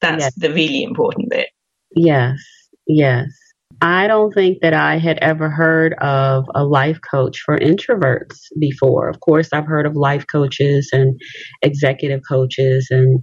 That's 0.00 0.22
yes. 0.22 0.34
the 0.36 0.52
really 0.52 0.82
important 0.82 1.30
bit. 1.30 1.48
Yes. 1.96 2.38
Yes. 2.86 3.26
I 3.80 4.08
don't 4.08 4.32
think 4.32 4.58
that 4.62 4.74
I 4.74 4.98
had 4.98 5.18
ever 5.22 5.50
heard 5.50 5.94
of 6.00 6.46
a 6.54 6.64
life 6.64 6.98
coach 7.08 7.40
for 7.44 7.56
introverts 7.56 8.38
before. 8.58 9.08
Of 9.08 9.20
course, 9.20 9.50
I've 9.52 9.66
heard 9.66 9.86
of 9.86 9.94
life 9.94 10.26
coaches 10.26 10.90
and 10.92 11.18
executive 11.62 12.22
coaches 12.28 12.88
and 12.90 13.22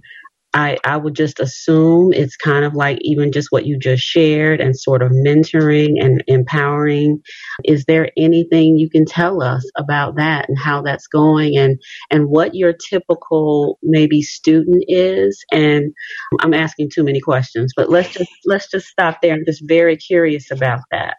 I, 0.56 0.78
I 0.84 0.96
would 0.96 1.14
just 1.14 1.38
assume 1.38 2.14
it's 2.14 2.34
kind 2.34 2.64
of 2.64 2.72
like 2.72 2.96
even 3.02 3.30
just 3.30 3.48
what 3.50 3.66
you 3.66 3.78
just 3.78 4.02
shared 4.02 4.58
and 4.58 4.74
sort 4.74 5.02
of 5.02 5.12
mentoring 5.12 6.02
and 6.02 6.24
empowering. 6.28 7.20
Is 7.62 7.84
there 7.84 8.10
anything 8.16 8.78
you 8.78 8.88
can 8.88 9.04
tell 9.04 9.42
us 9.42 9.70
about 9.76 10.16
that 10.16 10.48
and 10.48 10.58
how 10.58 10.80
that's 10.80 11.08
going 11.08 11.58
and, 11.58 11.78
and 12.10 12.30
what 12.30 12.54
your 12.54 12.72
typical 12.72 13.78
maybe 13.82 14.22
student 14.22 14.82
is? 14.88 15.44
And 15.52 15.92
I'm 16.40 16.54
asking 16.54 16.88
too 16.94 17.04
many 17.04 17.20
questions, 17.20 17.74
but 17.76 17.90
let's 17.90 18.14
just, 18.14 18.30
let's 18.46 18.70
just 18.70 18.86
stop 18.86 19.18
there. 19.20 19.34
I'm 19.34 19.44
just 19.44 19.62
very 19.68 19.98
curious 19.98 20.50
about 20.50 20.80
that. 20.90 21.18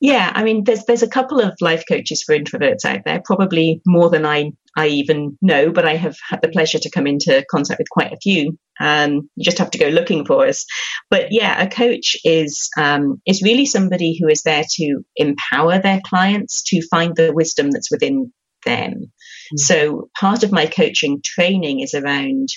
Yeah, 0.00 0.30
I 0.34 0.44
mean, 0.44 0.64
there's 0.64 0.84
there's 0.84 1.02
a 1.02 1.08
couple 1.08 1.40
of 1.40 1.54
life 1.60 1.84
coaches 1.88 2.22
for 2.22 2.36
introverts 2.36 2.84
out 2.84 3.00
there, 3.04 3.20
probably 3.24 3.80
more 3.86 4.10
than 4.10 4.26
I 4.26 4.52
I 4.76 4.88
even 4.88 5.38
know, 5.40 5.70
but 5.70 5.86
I 5.86 5.96
have 5.96 6.16
had 6.28 6.42
the 6.42 6.50
pleasure 6.50 6.78
to 6.78 6.90
come 6.90 7.06
into 7.06 7.44
contact 7.50 7.78
with 7.78 7.88
quite 7.88 8.12
a 8.12 8.18
few. 8.22 8.58
Um, 8.78 9.30
you 9.34 9.44
just 9.44 9.58
have 9.58 9.70
to 9.70 9.78
go 9.78 9.88
looking 9.88 10.26
for 10.26 10.46
us. 10.46 10.66
But 11.08 11.28
yeah, 11.30 11.62
a 11.62 11.68
coach 11.68 12.16
is 12.24 12.68
um, 12.76 13.22
is 13.26 13.42
really 13.42 13.64
somebody 13.64 14.18
who 14.20 14.28
is 14.28 14.42
there 14.42 14.64
to 14.72 15.04
empower 15.16 15.78
their 15.80 16.00
clients 16.04 16.62
to 16.64 16.86
find 16.88 17.16
the 17.16 17.32
wisdom 17.32 17.70
that's 17.70 17.90
within 17.90 18.32
them. 18.66 18.92
Mm-hmm. 18.92 19.56
So 19.56 20.10
part 20.18 20.42
of 20.42 20.52
my 20.52 20.66
coaching 20.66 21.22
training 21.24 21.80
is 21.80 21.94
around 21.94 22.48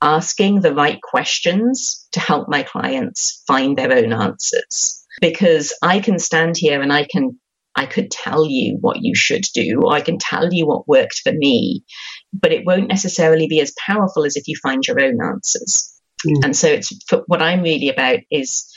asking 0.00 0.60
the 0.60 0.74
right 0.74 1.00
questions 1.02 2.06
to 2.12 2.20
help 2.20 2.48
my 2.48 2.62
clients 2.62 3.42
find 3.46 3.76
their 3.76 3.92
own 3.92 4.12
answers 4.12 5.05
because 5.20 5.72
I 5.82 6.00
can 6.00 6.18
stand 6.18 6.56
here 6.56 6.82
and 6.82 6.92
I 6.92 7.06
can 7.10 7.38
I 7.78 7.84
could 7.84 8.10
tell 8.10 8.46
you 8.46 8.78
what 8.80 9.02
you 9.02 9.14
should 9.14 9.44
do, 9.52 9.82
or 9.84 9.92
I 9.92 10.00
can 10.00 10.16
tell 10.18 10.52
you 10.52 10.66
what 10.66 10.88
worked 10.88 11.20
for 11.22 11.32
me, 11.32 11.84
but 12.32 12.52
it 12.52 12.64
won't 12.64 12.88
necessarily 12.88 13.48
be 13.48 13.60
as 13.60 13.74
powerful 13.86 14.24
as 14.24 14.36
if 14.36 14.48
you 14.48 14.56
find 14.62 14.82
your 14.86 14.98
own 14.98 15.18
answers. 15.22 15.92
Mm. 16.26 16.44
And 16.44 16.56
so 16.56 16.68
it's 16.68 16.92
what 17.26 17.42
I'm 17.42 17.62
really 17.62 17.90
about 17.90 18.20
is 18.30 18.72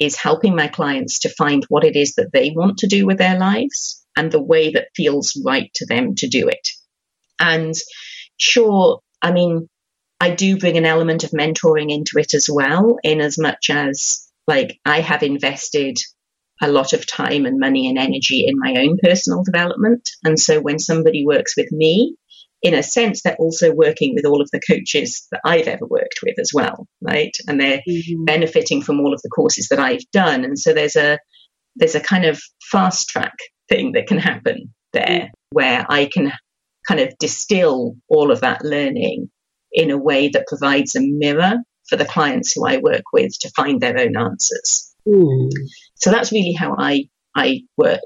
is 0.00 0.16
helping 0.16 0.54
my 0.56 0.68
clients 0.68 1.20
to 1.20 1.28
find 1.28 1.64
what 1.68 1.84
it 1.84 1.96
is 1.96 2.14
that 2.14 2.30
they 2.32 2.50
want 2.50 2.78
to 2.78 2.88
do 2.88 3.06
with 3.06 3.18
their 3.18 3.38
lives 3.38 4.04
and 4.16 4.30
the 4.30 4.42
way 4.42 4.72
that 4.72 4.88
feels 4.96 5.40
right 5.44 5.70
to 5.74 5.86
them 5.86 6.14
to 6.16 6.28
do 6.28 6.48
it. 6.48 6.70
And 7.38 7.74
sure, 8.36 9.00
I 9.20 9.32
mean, 9.32 9.68
I 10.20 10.30
do 10.30 10.58
bring 10.58 10.76
an 10.76 10.86
element 10.86 11.24
of 11.24 11.30
mentoring 11.30 11.90
into 11.90 12.18
it 12.18 12.34
as 12.34 12.48
well, 12.50 12.96
in 13.02 13.20
as 13.20 13.38
much 13.38 13.70
as 13.70 14.28
like 14.52 14.78
I 14.84 15.00
have 15.00 15.22
invested 15.22 15.98
a 16.60 16.68
lot 16.68 16.92
of 16.92 17.06
time 17.06 17.46
and 17.46 17.58
money 17.58 17.88
and 17.88 17.98
energy 17.98 18.44
in 18.46 18.58
my 18.58 18.74
own 18.82 18.98
personal 19.02 19.42
development. 19.42 20.08
And 20.24 20.38
so 20.38 20.60
when 20.60 20.78
somebody 20.78 21.24
works 21.26 21.54
with 21.56 21.72
me, 21.72 22.16
in 22.60 22.74
a 22.74 22.82
sense, 22.82 23.22
they're 23.22 23.44
also 23.46 23.74
working 23.74 24.12
with 24.14 24.26
all 24.26 24.40
of 24.40 24.50
the 24.52 24.60
coaches 24.70 25.26
that 25.32 25.40
I've 25.44 25.66
ever 25.66 25.86
worked 25.86 26.20
with 26.22 26.38
as 26.38 26.52
well, 26.54 26.86
right? 27.00 27.34
And 27.48 27.58
they're 27.58 27.82
mm-hmm. 27.88 28.24
benefiting 28.24 28.82
from 28.82 29.00
all 29.00 29.14
of 29.14 29.22
the 29.22 29.30
courses 29.30 29.68
that 29.68 29.80
I've 29.80 30.08
done. 30.12 30.44
And 30.44 30.58
so 30.58 30.72
there's 30.72 30.96
a 30.96 31.18
there's 31.74 31.94
a 31.94 32.00
kind 32.00 32.26
of 32.26 32.40
fast 32.70 33.08
track 33.08 33.34
thing 33.70 33.92
that 33.92 34.06
can 34.06 34.18
happen 34.18 34.74
there 34.92 35.22
mm-hmm. 35.22 35.56
where 35.56 35.86
I 35.88 36.08
can 36.12 36.30
kind 36.86 37.00
of 37.00 37.14
distill 37.18 37.96
all 38.08 38.30
of 38.30 38.42
that 38.42 38.62
learning 38.62 39.30
in 39.72 39.90
a 39.90 39.98
way 39.98 40.28
that 40.28 40.46
provides 40.46 40.94
a 40.94 41.00
mirror 41.00 41.54
for 41.88 41.96
the 41.96 42.04
clients 42.04 42.52
who 42.52 42.66
I 42.66 42.78
work 42.78 43.04
with 43.12 43.38
to 43.40 43.50
find 43.50 43.80
their 43.80 43.98
own 43.98 44.16
answers. 44.16 44.94
Mm. 45.06 45.50
So 45.94 46.10
that's 46.10 46.32
really 46.32 46.52
how 46.52 46.76
I 46.78 47.08
I 47.34 47.62
work. 47.76 48.00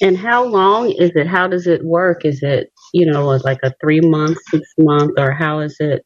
And 0.00 0.16
how 0.16 0.44
long 0.44 0.90
is 0.90 1.12
it? 1.14 1.26
How 1.26 1.48
does 1.48 1.66
it 1.66 1.84
work? 1.84 2.24
Is 2.24 2.42
it 2.42 2.70
you 2.92 3.06
know 3.06 3.28
like 3.28 3.60
a 3.62 3.74
three 3.80 4.00
month, 4.00 4.38
six 4.50 4.68
month, 4.78 5.18
or 5.18 5.32
how 5.32 5.60
is 5.60 5.76
it? 5.78 6.04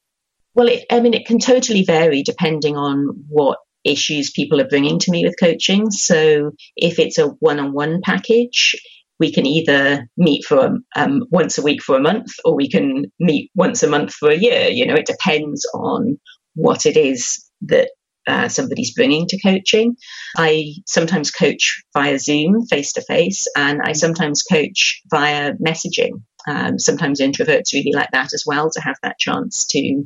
Well, 0.54 0.68
it, 0.68 0.84
I 0.90 1.00
mean, 1.00 1.14
it 1.14 1.26
can 1.26 1.38
totally 1.38 1.84
vary 1.84 2.22
depending 2.22 2.76
on 2.76 3.24
what 3.28 3.58
issues 3.84 4.30
people 4.30 4.60
are 4.60 4.68
bringing 4.68 4.98
to 4.98 5.10
me 5.10 5.24
with 5.24 5.38
coaching. 5.38 5.90
So 5.90 6.52
if 6.76 6.98
it's 6.98 7.18
a 7.18 7.28
one 7.28 7.60
on 7.60 7.72
one 7.72 8.00
package, 8.02 8.74
we 9.18 9.32
can 9.32 9.46
either 9.46 10.08
meet 10.16 10.44
for 10.44 10.78
um, 10.96 11.22
once 11.30 11.56
a 11.56 11.62
week 11.62 11.82
for 11.82 11.96
a 11.96 12.02
month 12.02 12.32
or 12.44 12.54
we 12.54 12.68
can 12.68 13.06
meet 13.18 13.50
once 13.54 13.82
a 13.82 13.88
month 13.88 14.12
for 14.12 14.28
a 14.30 14.36
year. 14.36 14.68
You 14.68 14.86
know, 14.86 14.94
it 14.94 15.06
depends 15.06 15.66
on 15.72 16.18
what 16.56 16.86
it 16.86 16.96
is 16.96 17.48
that 17.62 17.90
uh, 18.26 18.48
somebody's 18.48 18.92
bringing 18.92 19.26
to 19.28 19.40
coaching. 19.40 19.96
I 20.36 20.74
sometimes 20.86 21.30
coach 21.30 21.82
via 21.96 22.18
Zoom, 22.18 22.66
face 22.66 22.94
to 22.94 23.02
face, 23.02 23.46
and 23.56 23.80
I 23.82 23.92
sometimes 23.92 24.42
coach 24.42 25.02
via 25.10 25.52
messaging. 25.54 26.22
Um, 26.48 26.78
sometimes 26.78 27.20
introverts 27.20 27.72
really 27.72 27.92
like 27.92 28.10
that 28.12 28.32
as 28.32 28.44
well 28.46 28.70
to 28.70 28.80
have 28.80 28.96
that 29.02 29.18
chance 29.18 29.66
to 29.66 30.04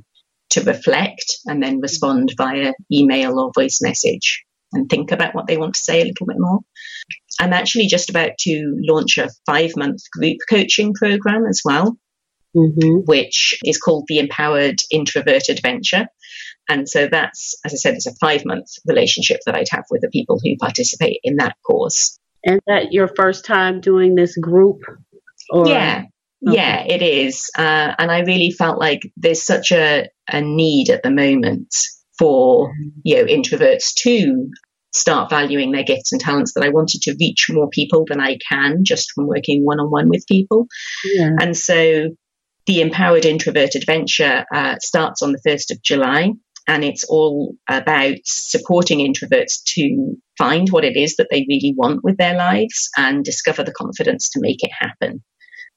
to 0.50 0.62
reflect 0.62 1.38
and 1.46 1.62
then 1.62 1.80
respond 1.80 2.34
via 2.36 2.72
email 2.92 3.38
or 3.38 3.52
voice 3.54 3.80
message 3.80 4.44
and 4.72 4.88
think 4.88 5.12
about 5.12 5.34
what 5.34 5.46
they 5.46 5.56
want 5.56 5.74
to 5.74 5.80
say 5.80 6.00
a 6.00 6.04
little 6.04 6.26
bit 6.26 6.38
more. 6.38 6.60
I'm 7.38 7.52
actually 7.52 7.86
just 7.86 8.10
about 8.10 8.32
to 8.40 8.76
launch 8.80 9.18
a 9.18 9.30
five 9.46 9.72
month 9.76 10.02
group 10.12 10.38
coaching 10.48 10.92
program 10.92 11.46
as 11.46 11.62
well, 11.64 11.96
mm-hmm. 12.54 12.98
which 13.04 13.58
is 13.64 13.78
called 13.78 14.04
the 14.08 14.18
Empowered 14.18 14.80
Introvert 14.90 15.48
Adventure. 15.48 16.06
And 16.70 16.88
so 16.88 17.08
that's, 17.10 17.58
as 17.64 17.72
I 17.72 17.76
said, 17.76 17.94
it's 17.94 18.06
a 18.06 18.14
five 18.14 18.44
month 18.44 18.68
relationship 18.86 19.40
that 19.44 19.56
I'd 19.56 19.68
have 19.72 19.84
with 19.90 20.02
the 20.02 20.08
people 20.08 20.38
who 20.42 20.56
participate 20.56 21.18
in 21.24 21.36
that 21.36 21.56
course. 21.66 22.16
And 22.44 22.60
that 22.68 22.92
your 22.92 23.08
first 23.08 23.44
time 23.44 23.80
doing 23.80 24.14
this 24.14 24.36
group? 24.36 24.82
Or? 25.50 25.66
Yeah, 25.66 26.04
okay. 26.46 26.56
yeah, 26.56 26.84
it 26.84 27.02
is. 27.02 27.50
Uh, 27.58 27.92
and 27.98 28.10
I 28.10 28.20
really 28.20 28.52
felt 28.52 28.78
like 28.78 29.02
there's 29.16 29.42
such 29.42 29.72
a, 29.72 30.08
a 30.28 30.40
need 30.40 30.90
at 30.90 31.02
the 31.02 31.10
moment 31.10 31.74
for 32.16 32.72
you 33.02 33.16
know 33.16 33.24
introverts 33.24 33.94
to 33.94 34.48
start 34.92 35.28
valuing 35.28 35.72
their 35.72 35.82
gifts 35.82 36.12
and 36.12 36.20
talents 36.20 36.52
that 36.54 36.64
I 36.64 36.68
wanted 36.68 37.02
to 37.02 37.16
reach 37.18 37.48
more 37.50 37.68
people 37.68 38.04
than 38.08 38.20
I 38.20 38.38
can 38.48 38.84
just 38.84 39.10
from 39.12 39.26
working 39.26 39.64
one 39.64 39.80
on 39.80 39.90
one 39.90 40.08
with 40.08 40.24
people. 40.28 40.66
Yeah. 41.04 41.30
And 41.40 41.56
so 41.56 42.10
the 42.66 42.80
Empowered 42.80 43.24
Introvert 43.24 43.74
Adventure 43.74 44.44
uh, 44.52 44.76
starts 44.80 45.22
on 45.22 45.32
the 45.32 45.40
1st 45.46 45.72
of 45.72 45.82
July 45.82 46.32
and 46.66 46.84
it's 46.84 47.04
all 47.04 47.54
about 47.68 48.16
supporting 48.24 48.98
introverts 48.98 49.62
to 49.64 50.16
find 50.38 50.68
what 50.70 50.84
it 50.84 50.96
is 50.96 51.16
that 51.16 51.28
they 51.30 51.46
really 51.48 51.74
want 51.76 52.04
with 52.04 52.16
their 52.16 52.36
lives 52.36 52.90
and 52.96 53.24
discover 53.24 53.62
the 53.62 53.72
confidence 53.72 54.30
to 54.30 54.40
make 54.40 54.62
it 54.62 54.70
happen. 54.72 55.22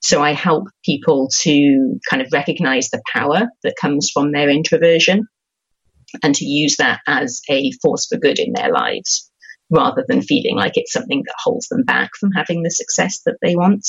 So 0.02 0.22
I 0.22 0.34
help 0.34 0.68
people 0.84 1.30
to 1.40 2.00
kind 2.10 2.22
of 2.22 2.28
recognize 2.34 2.90
the 2.90 3.02
power 3.12 3.48
that 3.64 3.76
comes 3.80 4.12
from 4.12 4.32
their 4.32 4.50
introversion 4.50 5.28
and 6.22 6.36
to 6.36 6.46
use 6.46 6.76
that 6.78 7.00
as 7.08 7.42
a 7.50 7.72
force 7.82 8.08
for 8.08 8.18
good 8.18 8.38
in 8.38 8.54
their 8.54 8.72
lives 8.72 9.32
rather 9.70 10.04
than 10.08 10.22
feeling 10.22 10.56
like 10.56 10.74
it's 10.76 10.94
something 10.94 11.24
that 11.26 11.36
holds 11.38 11.68
them 11.70 11.84
back 11.84 12.12
from 12.20 12.32
having 12.32 12.62
the 12.62 12.70
success 12.70 13.22
that 13.26 13.38
they 13.42 13.56
want. 13.56 13.88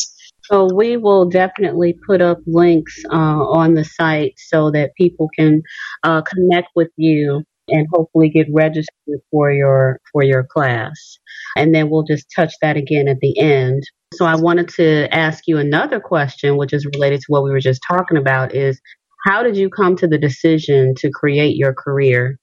So 0.51 0.69
we 0.75 0.97
will 0.97 1.25
definitely 1.29 1.97
put 2.07 2.21
up 2.21 2.39
links 2.47 2.95
uh, 3.11 3.17
on 3.17 3.75
the 3.75 3.85
site 3.85 4.35
so 4.37 4.71
that 4.73 4.95
people 4.95 5.29
can 5.37 5.63
uh, 6.03 6.23
connect 6.23 6.69
with 6.77 6.91
you 6.97 7.43
and 7.69 7.87
hopefully 7.93 8.29
get 8.29 8.47
registered 8.53 9.21
for 9.31 9.51
your 9.51 10.01
for 10.13 10.23
your 10.23 10.45
class. 10.45 11.19
And 11.57 11.75
then 11.75 11.89
we'll 11.89 12.03
just 12.03 12.27
touch 12.35 12.53
that 12.61 12.77
again 12.77 13.09
at 13.09 13.21
the 13.21 13.39
end. 13.39 13.83
So 14.13 14.27
I 14.27 14.37
wanted 14.37 14.69
to 14.71 15.13
ask 15.15 15.45
you 15.47 15.59
another 15.59 15.99
question, 15.99 16.57
which 16.57 16.73
is 16.73 16.87
related 16.87 17.21
to 17.21 17.27
what 17.29 17.43
we 17.43 17.51
were 17.51 17.61
just 17.61 17.83
talking 17.89 18.17
about, 18.17 18.55
is 18.55 18.81
how 19.27 19.43
did 19.43 19.57
you 19.57 19.71
come 19.71 19.97
to 19.97 20.07
the 20.07 20.19
decision 20.19 20.95
to 20.99 21.11
create 21.11 21.57
your 21.57 21.73
career 21.73 22.39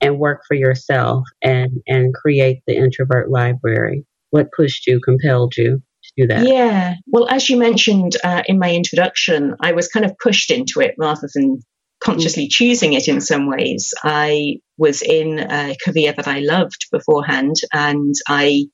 and 0.00 0.18
work 0.18 0.42
for 0.48 0.54
yourself 0.54 1.24
and 1.42 1.70
and 1.86 2.14
create 2.14 2.62
the 2.66 2.76
introvert 2.76 3.30
library? 3.30 4.04
What 4.30 4.48
pushed 4.56 4.88
you, 4.88 5.00
compelled 5.00 5.54
you? 5.56 5.80
Do 6.16 6.26
that? 6.28 6.46
Yeah. 6.46 6.94
Well, 7.06 7.28
as 7.28 7.48
you 7.48 7.56
mentioned 7.56 8.16
uh, 8.22 8.42
in 8.46 8.58
my 8.58 8.72
introduction, 8.72 9.54
I 9.60 9.72
was 9.72 9.88
kind 9.88 10.04
of 10.04 10.16
pushed 10.18 10.50
into 10.50 10.80
it 10.80 10.94
rather 10.98 11.28
than 11.34 11.60
consciously 12.02 12.48
choosing 12.48 12.92
it 12.92 13.08
in 13.08 13.20
some 13.20 13.48
ways. 13.48 13.94
I 14.02 14.56
was 14.76 15.02
in 15.02 15.38
a 15.38 15.76
career 15.84 16.12
that 16.16 16.28
I 16.28 16.40
loved 16.40 16.86
beforehand 16.92 17.56
and 17.72 18.14
I 18.28 18.66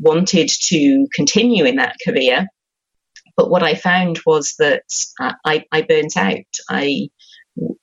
wanted 0.00 0.48
to 0.48 1.06
continue 1.14 1.64
in 1.64 1.76
that 1.76 1.96
career. 2.04 2.46
But 3.36 3.50
what 3.50 3.62
I 3.62 3.74
found 3.74 4.20
was 4.26 4.56
that 4.58 4.82
uh, 5.20 5.32
I, 5.44 5.64
I 5.72 5.82
burnt 5.82 6.16
out. 6.16 6.44
I 6.68 7.08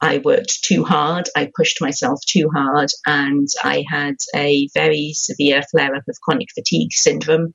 I 0.01 0.17
worked 0.17 0.63
too 0.63 0.83
hard, 0.83 1.29
I 1.35 1.51
pushed 1.55 1.79
myself 1.79 2.19
too 2.25 2.49
hard, 2.51 2.89
and 3.05 3.47
I 3.63 3.85
had 3.87 4.15
a 4.35 4.67
very 4.73 5.13
severe 5.13 5.61
flare 5.69 5.95
up 5.95 6.03
of 6.09 6.19
chronic 6.21 6.47
fatigue 6.55 6.91
syndrome 6.91 7.53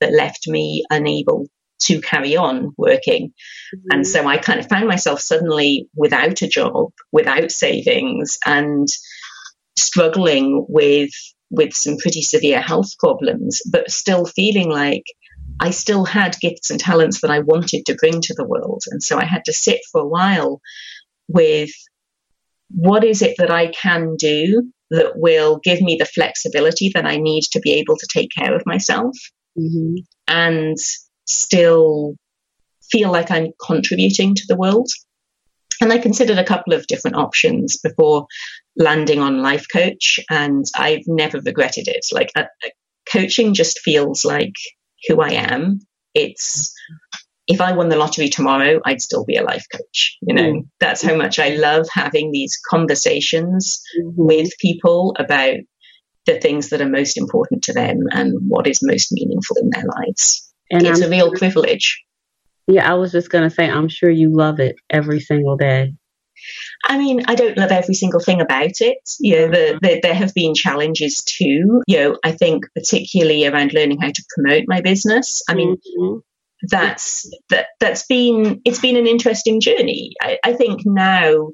that 0.00 0.12
left 0.12 0.48
me 0.48 0.84
unable 0.90 1.46
to 1.78 2.00
carry 2.00 2.36
on 2.36 2.72
working. 2.76 3.28
Mm-hmm. 3.74 3.88
And 3.90 4.06
so 4.06 4.26
I 4.26 4.38
kind 4.38 4.60
of 4.60 4.68
found 4.68 4.88
myself 4.88 5.20
suddenly 5.20 5.88
without 5.94 6.42
a 6.42 6.48
job, 6.48 6.92
without 7.12 7.50
savings, 7.50 8.38
and 8.44 8.88
struggling 9.76 10.64
with 10.68 11.10
with 11.48 11.74
some 11.74 11.96
pretty 11.98 12.22
severe 12.22 12.60
health 12.60 12.98
problems, 12.98 13.62
but 13.70 13.90
still 13.90 14.24
feeling 14.24 14.68
like 14.68 15.04
I 15.60 15.70
still 15.70 16.04
had 16.04 16.36
gifts 16.40 16.70
and 16.70 16.80
talents 16.80 17.20
that 17.20 17.30
I 17.30 17.38
wanted 17.38 17.86
to 17.86 17.94
bring 17.94 18.20
to 18.20 18.34
the 18.34 18.46
world. 18.46 18.82
And 18.90 19.00
so 19.00 19.16
I 19.16 19.24
had 19.24 19.44
to 19.44 19.52
sit 19.52 19.80
for 19.92 20.00
a 20.00 20.08
while 20.08 20.60
with 21.28 21.70
what 22.70 23.04
is 23.04 23.22
it 23.22 23.36
that 23.38 23.50
I 23.50 23.68
can 23.68 24.16
do 24.16 24.72
that 24.90 25.12
will 25.16 25.60
give 25.62 25.80
me 25.80 25.96
the 25.98 26.04
flexibility 26.04 26.90
that 26.94 27.06
I 27.06 27.16
need 27.16 27.44
to 27.52 27.60
be 27.60 27.74
able 27.74 27.96
to 27.96 28.08
take 28.12 28.30
care 28.36 28.54
of 28.54 28.66
myself 28.66 29.16
mm-hmm. 29.58 29.96
and 30.28 30.76
still 31.26 32.16
feel 32.90 33.10
like 33.10 33.30
I'm 33.30 33.52
contributing 33.64 34.34
to 34.34 34.44
the 34.48 34.56
world. 34.56 34.90
And 35.80 35.92
I 35.92 35.98
considered 35.98 36.38
a 36.38 36.44
couple 36.44 36.72
of 36.72 36.86
different 36.86 37.16
options 37.16 37.78
before 37.78 38.26
landing 38.76 39.20
on 39.20 39.42
life 39.42 39.66
coach, 39.70 40.20
and 40.30 40.64
I've 40.74 41.06
never 41.06 41.40
regretted 41.40 41.88
it. 41.88 42.06
Like, 42.12 42.30
uh, 42.34 42.44
coaching 43.10 43.54
just 43.54 43.80
feels 43.80 44.24
like 44.24 44.54
who 45.06 45.20
I 45.20 45.30
am. 45.30 45.80
It's 46.14 46.74
if 47.46 47.60
I 47.60 47.72
won 47.72 47.88
the 47.88 47.96
lottery 47.96 48.28
tomorrow, 48.28 48.80
I'd 48.84 49.00
still 49.00 49.24
be 49.24 49.36
a 49.36 49.44
life 49.44 49.66
coach. 49.70 50.16
You 50.22 50.34
know, 50.34 50.52
mm. 50.52 50.68
that's 50.80 51.02
how 51.02 51.16
much 51.16 51.38
I 51.38 51.50
love 51.50 51.86
having 51.92 52.32
these 52.32 52.58
conversations 52.68 53.82
mm-hmm. 53.98 54.10
with 54.16 54.50
people 54.58 55.14
about 55.18 55.58
the 56.26 56.40
things 56.40 56.70
that 56.70 56.80
are 56.80 56.88
most 56.88 57.16
important 57.16 57.64
to 57.64 57.72
them 57.72 57.98
and 58.10 58.34
what 58.48 58.66
is 58.66 58.80
most 58.82 59.12
meaningful 59.12 59.56
in 59.58 59.70
their 59.70 59.84
lives. 59.84 60.52
And 60.70 60.86
it's 60.86 61.00
I'm 61.00 61.06
a 61.06 61.10
real 61.10 61.32
privilege. 61.32 62.02
Yeah, 62.66 62.90
I 62.90 62.94
was 62.94 63.12
just 63.12 63.30
going 63.30 63.48
to 63.48 63.54
say, 63.54 63.70
I'm 63.70 63.88
sure 63.88 64.10
you 64.10 64.34
love 64.34 64.58
it 64.58 64.76
every 64.90 65.20
single 65.20 65.56
day. 65.56 65.94
I 66.84 66.98
mean, 66.98 67.22
I 67.26 67.34
don't 67.34 67.56
love 67.56 67.70
every 67.70 67.94
single 67.94 68.20
thing 68.20 68.40
about 68.40 68.80
it. 68.80 68.98
You 69.18 69.36
know, 69.36 69.48
the, 69.48 69.78
the, 69.80 70.00
there 70.02 70.14
have 70.14 70.34
been 70.34 70.54
challenges 70.54 71.22
too. 71.24 71.82
You 71.86 71.98
know, 71.98 72.18
I 72.24 72.32
think 72.32 72.64
particularly 72.74 73.46
around 73.46 73.72
learning 73.72 74.00
how 74.00 74.08
to 74.08 74.24
promote 74.34 74.64
my 74.66 74.80
business. 74.80 75.42
I 75.48 75.54
mean, 75.54 75.76
mm-hmm. 75.76 76.18
that's 76.68 77.30
that 77.50 77.66
that's 77.80 78.06
been 78.06 78.60
it's 78.64 78.80
been 78.80 78.96
an 78.96 79.06
interesting 79.06 79.60
journey. 79.60 80.12
I, 80.20 80.38
I 80.44 80.52
think 80.54 80.82
now 80.84 81.50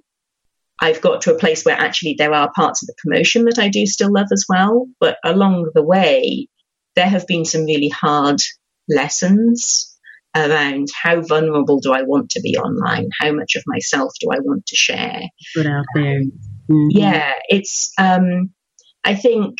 I've 0.83 1.01
got 1.01 1.23
to 1.23 1.35
a 1.35 1.39
place 1.39 1.65
where 1.65 1.79
actually 1.79 2.17
there 2.19 2.35
are 2.35 2.53
parts 2.55 2.83
of 2.83 2.89
the 2.89 2.97
promotion 2.99 3.45
that 3.45 3.59
I 3.59 3.69
do 3.69 3.87
still 3.87 4.13
love 4.13 4.27
as 4.33 4.45
well. 4.49 4.89
But 4.99 5.17
along 5.25 5.71
the 5.75 5.83
way, 5.83 6.49
there 6.97 7.09
have 7.09 7.27
been 7.29 7.45
some 7.45 7.65
really 7.65 7.89
hard 7.89 8.43
lessons 8.89 9.97
around 10.35 10.89
how 11.01 11.21
vulnerable 11.21 11.79
do 11.79 11.93
I 11.93 12.03
want 12.03 12.31
to 12.31 12.41
be 12.41 12.57
online? 12.57 13.11
How 13.21 13.33
much 13.33 13.55
of 13.55 13.63
myself 13.67 14.13
do 14.21 14.29
I 14.33 14.41
want 14.41 14.67
to 14.67 14.77
share? 14.77 15.23
Put 15.55 15.67
out 15.67 15.85
there. 15.95 16.21
Mm-hmm. 16.71 16.89
Yeah, 16.91 17.33
it's. 17.49 17.93
Um, 17.97 18.51
I 19.05 19.15
think 19.15 19.59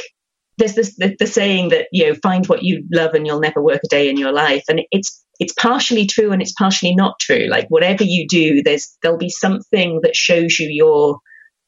there's 0.59 0.75
this 0.75 0.97
the, 0.97 1.15
the, 1.19 1.27
saying 1.27 1.69
that 1.69 1.87
you 1.93 2.09
know 2.09 2.17
find 2.21 2.47
what 2.47 2.63
you 2.65 2.85
love 2.93 3.15
and 3.15 3.27
you'll 3.27 3.41
never 3.41 3.63
work 3.63 3.81
a 3.85 3.89
day 3.89 4.09
in 4.09 4.17
your 4.17 4.33
life, 4.33 4.65
and 4.69 4.81
it's 4.91 5.25
it's 5.43 5.53
partially 5.55 6.07
true 6.07 6.31
and 6.31 6.41
it's 6.41 6.53
partially 6.53 6.95
not 6.95 7.19
true. 7.19 7.49
Like 7.49 7.67
whatever 7.69 8.05
you 8.05 8.29
do, 8.29 8.63
there's 8.63 8.97
there'll 9.03 9.19
be 9.19 9.29
something 9.29 10.01
that 10.05 10.15
shows 10.15 10.61
you 10.61 10.69
your 10.71 11.19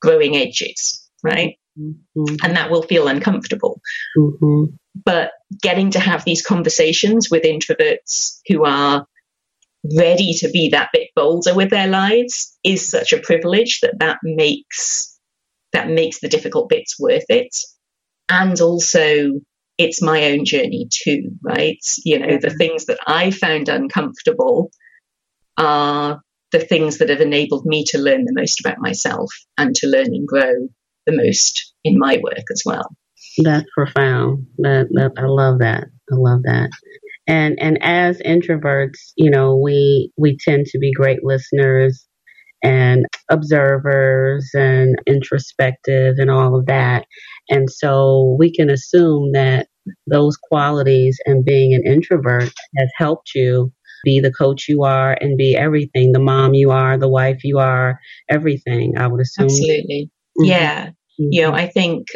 growing 0.01 0.37
edges, 0.37 1.05
right? 1.25 1.59
Mm-hmm. 1.77 2.37
And 2.45 2.57
that 2.57 2.71
will 2.71 2.83
feel 2.83 3.09
uncomfortable. 3.09 3.81
Mm-hmm. 4.17 4.77
But 5.05 5.33
getting 5.61 5.91
to 5.91 5.99
have 5.99 6.25
these 6.25 6.47
conversations 6.47 7.29
with 7.33 7.43
introverts 7.43 8.39
who 8.47 8.65
are 8.65 9.07
ready 9.97 10.35
to 10.35 10.49
be 10.51 10.69
that 10.69 10.91
bit 10.93 11.11
bolder 11.17 11.53
with 11.53 11.71
their 11.71 11.89
lives 11.89 12.57
is 12.63 12.89
such 12.89 13.13
a 13.13 13.19
privilege 13.21 13.81
that 13.81 13.99
that 13.99 14.19
makes 14.23 15.19
that 15.73 15.91
makes 15.91 16.21
the 16.21 16.29
difficult 16.29 16.69
bits 16.69 16.99
worth 16.99 17.27
it 17.29 17.57
and 18.29 18.61
also 18.61 19.41
it's 19.79 20.03
my 20.03 20.25
own 20.33 20.45
journey 20.45 20.89
too 20.91 21.31
right 21.43 21.81
you 22.05 22.19
know 22.19 22.39
the 22.41 22.51
things 22.51 22.87
that 22.87 22.99
i 23.07 23.31
found 23.31 23.69
uncomfortable 23.69 24.71
are 25.57 26.21
the 26.53 26.61
things 26.61 26.99
that 26.99 27.09
have 27.09 27.21
enabled 27.21 27.65
me 27.65 27.85
to 27.85 27.99
learn 27.99 28.25
the 28.25 28.35
most 28.35 28.61
about 28.61 28.79
myself 28.79 29.31
and 29.59 29.75
to 29.75 29.87
learn 29.87 30.07
and 30.07 30.27
grow 30.27 30.69
the 31.07 31.17
most 31.17 31.75
in 31.85 31.99
my 31.99 32.21
work 32.23 32.45
as 32.53 32.63
well 32.65 32.89
that's 33.39 33.67
profound. 33.75 34.47
That, 34.59 34.89
that 34.93 35.13
I 35.17 35.27
love 35.27 35.59
that. 35.59 35.85
I 36.13 36.15
love 36.15 36.43
that. 36.45 36.71
And 37.27 37.59
and 37.59 37.79
as 37.81 38.19
introverts, 38.19 39.13
you 39.17 39.31
know, 39.31 39.57
we 39.57 40.13
we 40.19 40.37
tend 40.37 40.67
to 40.67 40.79
be 40.79 40.93
great 40.93 41.21
listeners 41.25 42.07
and 42.65 43.07
observers 43.31 44.51
and 44.55 44.97
introspective 45.07 46.17
and 46.19 46.31
all 46.31 46.59
of 46.59 46.67
that. 46.67 47.07
And 47.49 47.71
so 47.71 48.37
we 48.39 48.53
can 48.53 48.71
assume 48.71 49.33
that 49.33 49.69
those 50.07 50.37
qualities 50.37 51.19
and 51.27 51.45
being 51.45 51.75
an 51.75 51.87
introvert 51.87 52.51
has 52.77 52.91
helped 52.97 53.33
you 53.35 53.71
be 54.03 54.19
the 54.19 54.33
coach 54.33 54.67
you 54.69 54.83
are 54.83 55.17
and 55.21 55.37
be 55.37 55.57
everything 55.57 56.13
the 56.13 56.19
mom 56.19 56.55
you 56.55 56.71
are, 56.71 56.99
the 56.99 57.09
wife 57.09 57.45
you 57.45 57.59
are, 57.59 58.01
everything. 58.29 58.95
I 58.99 59.07
would 59.07 59.21
assume. 59.21 59.45
Absolutely. 59.45 60.11
Mm-hmm. 60.39 60.45
Yeah. 60.45 60.87
Mm-hmm. 60.87 61.29
You 61.31 61.43
know, 61.43 61.53
I 61.53 61.69
think 61.69 62.09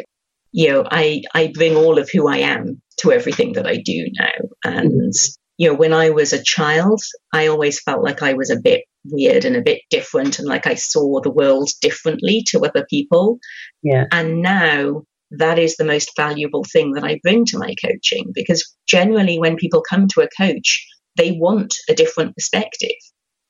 you 0.51 0.69
know, 0.69 0.83
I, 0.89 1.21
I 1.33 1.51
bring 1.53 1.75
all 1.75 1.99
of 1.99 2.09
who 2.11 2.27
I 2.27 2.37
am 2.37 2.81
to 3.01 3.11
everything 3.11 3.53
that 3.53 3.67
I 3.67 3.77
do 3.77 4.07
now. 4.19 4.49
And, 4.63 5.13
you 5.57 5.69
know, 5.69 5.75
when 5.75 5.93
I 5.93 6.09
was 6.09 6.33
a 6.33 6.43
child, 6.43 7.01
I 7.33 7.47
always 7.47 7.81
felt 7.81 8.03
like 8.03 8.23
I 8.23 8.33
was 8.33 8.49
a 8.49 8.59
bit 8.59 8.83
weird 9.05 9.45
and 9.45 9.55
a 9.55 9.61
bit 9.61 9.81
different 9.89 10.39
and 10.39 10.47
like 10.47 10.67
I 10.67 10.75
saw 10.75 11.21
the 11.21 11.31
world 11.31 11.69
differently 11.81 12.43
to 12.47 12.65
other 12.65 12.85
people. 12.89 13.39
Yeah. 13.81 14.05
And 14.11 14.41
now 14.41 15.03
that 15.31 15.59
is 15.59 15.77
the 15.77 15.85
most 15.85 16.11
valuable 16.15 16.63
thing 16.63 16.93
that 16.93 17.03
I 17.03 17.19
bring 17.21 17.45
to 17.45 17.59
my 17.59 17.75
coaching 17.83 18.31
because 18.33 18.75
generally 18.87 19.39
when 19.39 19.57
people 19.57 19.83
come 19.87 20.07
to 20.09 20.21
a 20.21 20.29
coach, 20.37 20.85
they 21.17 21.31
want 21.31 21.75
a 21.87 21.93
different 21.93 22.35
perspective. 22.35 22.97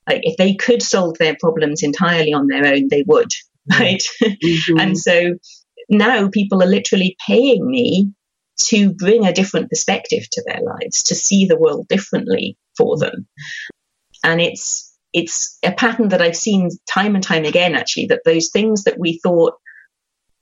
Like 0.08 0.22
if 0.24 0.38
they 0.38 0.56
could 0.56 0.82
solve 0.82 1.18
their 1.18 1.38
problems 1.40 1.84
entirely 1.84 2.34
on 2.34 2.48
their 2.48 2.66
own, 2.66 2.88
they 2.90 3.04
would, 3.08 3.32
right? 3.72 4.04
Mm-hmm. 4.22 4.80
and 4.80 4.98
so 4.98 5.34
now 5.90 6.30
people 6.30 6.62
are 6.62 6.68
literally 6.68 7.16
paying 7.28 7.66
me 7.66 8.12
to 8.60 8.94
bring 8.94 9.26
a 9.26 9.34
different 9.34 9.70
perspective 9.70 10.24
to 10.32 10.44
their 10.46 10.62
lives, 10.62 11.04
to 11.04 11.16
see 11.16 11.46
the 11.46 11.58
world 11.58 11.88
differently 11.88 12.58
for 12.78 12.98
them. 12.98 13.28
And 14.24 14.42
it's 14.42 14.89
it's 15.14 15.58
a 15.64 15.72
pattern 15.72 16.10
that 16.10 16.22
I've 16.22 16.36
seen 16.36 16.70
time 16.88 17.16
and 17.16 17.24
time 17.24 17.46
again, 17.46 17.76
actually, 17.76 18.08
that 18.08 18.22
those 18.26 18.50
things 18.50 18.84
that 18.84 19.00
we 19.00 19.20
thought 19.24 19.54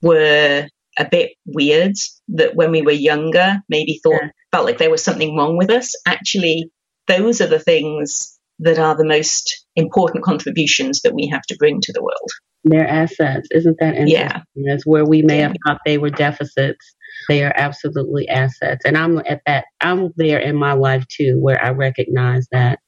were 0.01 0.67
a 0.99 1.05
bit 1.05 1.31
weird, 1.45 1.95
that 2.29 2.55
when 2.55 2.71
we 2.71 2.81
were 2.81 2.91
younger, 2.91 3.61
maybe 3.69 3.99
thought 4.03 4.21
yeah. 4.21 4.29
felt 4.51 4.65
like 4.65 4.77
there 4.77 4.91
was 4.91 5.03
something 5.03 5.35
wrong 5.35 5.57
with 5.57 5.69
us, 5.69 5.95
actually, 6.05 6.71
those 7.07 7.39
are 7.39 7.47
the 7.47 7.59
things 7.59 8.37
that 8.59 8.79
are 8.79 8.97
the 8.97 9.05
most 9.05 9.65
important 9.75 10.23
contributions 10.23 11.01
that 11.01 11.13
we 11.13 11.27
have 11.27 11.43
to 11.43 11.55
bring 11.57 11.79
to 11.81 11.93
the 11.93 12.01
world. 12.01 12.31
Their 12.63 12.87
assets. 12.87 13.47
Isn't 13.51 13.77
that 13.79 13.95
interesting? 13.95 14.19
Yeah. 14.19 14.41
That's 14.67 14.85
where 14.85 15.05
we 15.05 15.21
may 15.21 15.37
yeah. 15.37 15.47
have 15.49 15.57
thought 15.65 15.81
they 15.85 15.99
were 15.99 16.09
deficits. 16.09 16.95
They 17.29 17.43
are 17.43 17.53
absolutely 17.55 18.27
assets. 18.27 18.83
And 18.83 18.97
I'm 18.97 19.19
at 19.19 19.41
that, 19.45 19.65
I'm 19.79 20.11
there 20.17 20.39
in 20.39 20.55
my 20.55 20.73
life 20.73 21.05
too, 21.07 21.37
where 21.39 21.63
I 21.63 21.69
recognize 21.69 22.47
that. 22.51 22.79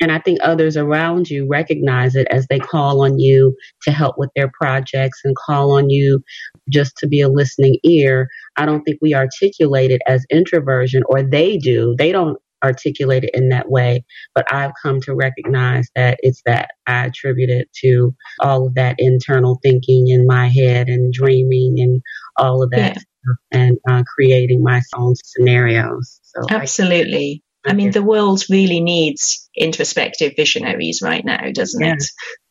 And 0.00 0.12
I 0.12 0.18
think 0.18 0.38
others 0.42 0.76
around 0.76 1.30
you 1.30 1.46
recognize 1.48 2.14
it 2.14 2.26
as 2.30 2.46
they 2.48 2.58
call 2.58 3.02
on 3.02 3.18
you 3.18 3.56
to 3.82 3.92
help 3.92 4.18
with 4.18 4.30
their 4.36 4.50
projects 4.52 5.20
and 5.24 5.34
call 5.36 5.72
on 5.72 5.90
you 5.90 6.22
just 6.68 6.96
to 6.98 7.06
be 7.06 7.20
a 7.20 7.28
listening 7.28 7.78
ear. 7.84 8.28
I 8.56 8.66
don't 8.66 8.82
think 8.82 8.98
we 9.00 9.14
articulate 9.14 9.90
it 9.90 10.02
as 10.06 10.26
introversion, 10.30 11.02
or 11.08 11.22
they 11.22 11.56
do. 11.56 11.94
They 11.98 12.12
don't 12.12 12.38
articulate 12.64 13.24
it 13.24 13.30
in 13.34 13.48
that 13.50 13.70
way. 13.70 14.04
But 14.34 14.52
I've 14.52 14.72
come 14.82 15.00
to 15.02 15.14
recognize 15.14 15.88
that 15.94 16.18
it's 16.22 16.42
that 16.46 16.70
I 16.86 17.06
attribute 17.06 17.50
it 17.50 17.68
to 17.84 18.14
all 18.40 18.66
of 18.66 18.74
that 18.74 18.96
internal 18.98 19.58
thinking 19.62 20.08
in 20.08 20.26
my 20.26 20.48
head 20.48 20.88
and 20.88 21.12
dreaming 21.12 21.76
and 21.78 22.02
all 22.36 22.62
of 22.62 22.70
that 22.70 22.96
yeah. 22.96 23.32
and 23.52 23.78
uh, 23.88 24.02
creating 24.14 24.62
my 24.62 24.80
own 24.94 25.14
scenarios. 25.16 26.20
So 26.22 26.42
Absolutely. 26.50 27.42
I, 27.66 27.72
mean, 27.74 27.90
the 27.90 28.02
world 28.02 28.44
really 28.48 28.80
needs 28.80 29.48
introspective 29.56 30.34
visionaries 30.36 31.00
right 31.02 31.24
now, 31.24 31.50
doesn't 31.52 31.84
yeah, 31.84 31.94
it? 31.94 32.04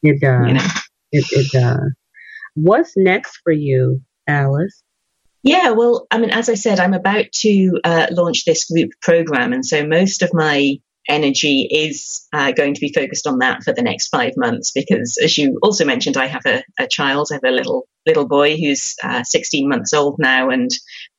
It 0.03 0.21
does. 0.21 0.47
You 0.47 0.53
know? 0.53 0.67
it, 1.11 1.25
it 1.31 1.51
does. 1.51 1.93
What's 2.55 2.93
next 2.95 3.39
for 3.43 3.51
you, 3.51 4.01
Alice? 4.27 4.81
Yeah, 5.43 5.71
well, 5.71 6.07
I 6.09 6.17
mean, 6.17 6.31
as 6.31 6.49
I 6.49 6.55
said, 6.55 6.79
I'm 6.79 6.95
about 6.95 7.31
to 7.33 7.79
uh, 7.83 8.07
launch 8.11 8.45
this 8.45 8.65
group 8.65 8.91
program. 9.01 9.53
And 9.53 9.63
so 9.63 9.85
most 9.85 10.23
of 10.23 10.33
my 10.33 10.79
energy 11.07 11.67
is 11.69 12.27
uh, 12.33 12.51
going 12.51 12.73
to 12.73 12.81
be 12.81 12.91
focused 12.93 13.27
on 13.27 13.39
that 13.39 13.63
for 13.63 13.73
the 13.73 13.81
next 13.81 14.07
five 14.09 14.33
months 14.37 14.71
because 14.71 15.17
as 15.23 15.37
you 15.37 15.59
also 15.61 15.85
mentioned 15.85 16.17
i 16.17 16.25
have 16.25 16.45
a, 16.45 16.63
a 16.79 16.87
child 16.87 17.27
i 17.31 17.35
have 17.35 17.43
a 17.43 17.51
little 17.51 17.87
little 18.05 18.27
boy 18.27 18.55
who's 18.55 18.95
uh, 19.03 19.23
16 19.23 19.67
months 19.67 19.93
old 19.93 20.17
now 20.19 20.49
and 20.49 20.69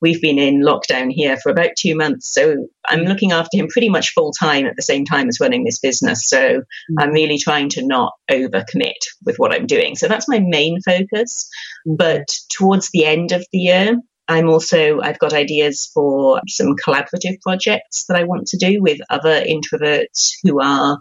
we've 0.01 0.21
been 0.21 0.39
in 0.39 0.63
lockdown 0.63 1.11
here 1.11 1.37
for 1.37 1.51
about 1.51 1.71
two 1.77 1.97
months. 1.97 2.33
So 2.33 2.69
i'm 2.89 3.01
looking 3.01 3.33
after 3.33 3.57
him 3.57 3.69
pretty 3.69 3.89
much 3.89 4.13
full 4.13 4.33
time 4.33 4.67
at 4.67 4.77
the 4.77 4.83
same 4.83 5.05
time 5.05 5.29
as 5.29 5.41
running 5.41 5.65
this 5.65 5.79
business. 5.79 6.29
So 6.29 6.39
mm-hmm. 6.39 6.99
i'm 6.99 7.11
really 7.11 7.39
trying 7.39 7.69
to 7.71 7.87
not 7.87 8.13
overcommit 8.31 9.03
with 9.25 9.37
what 9.37 9.53
i'm 9.53 9.67
doing. 9.67 9.97
So 9.97 10.09
that's 10.09 10.29
my 10.29 10.41
main 10.41 10.81
focus. 10.81 11.49
But 11.85 12.27
towards 12.51 12.91
the 12.91 13.05
end 13.05 13.33
of 13.33 13.45
the 13.53 13.59
year 13.59 13.97
I'm 14.29 14.49
also, 14.49 15.01
I've 15.01 15.19
got 15.19 15.33
ideas 15.33 15.91
for 15.93 16.41
some 16.49 16.75
collaborative 16.77 17.41
projects 17.43 18.07
that 18.09 18.17
I 18.17 18.25
want 18.25 18.49
to 18.49 18.57
do 18.57 18.83
with 18.83 18.99
other 19.09 19.45
introverts 19.45 20.33
who 20.43 20.61
are 20.61 20.99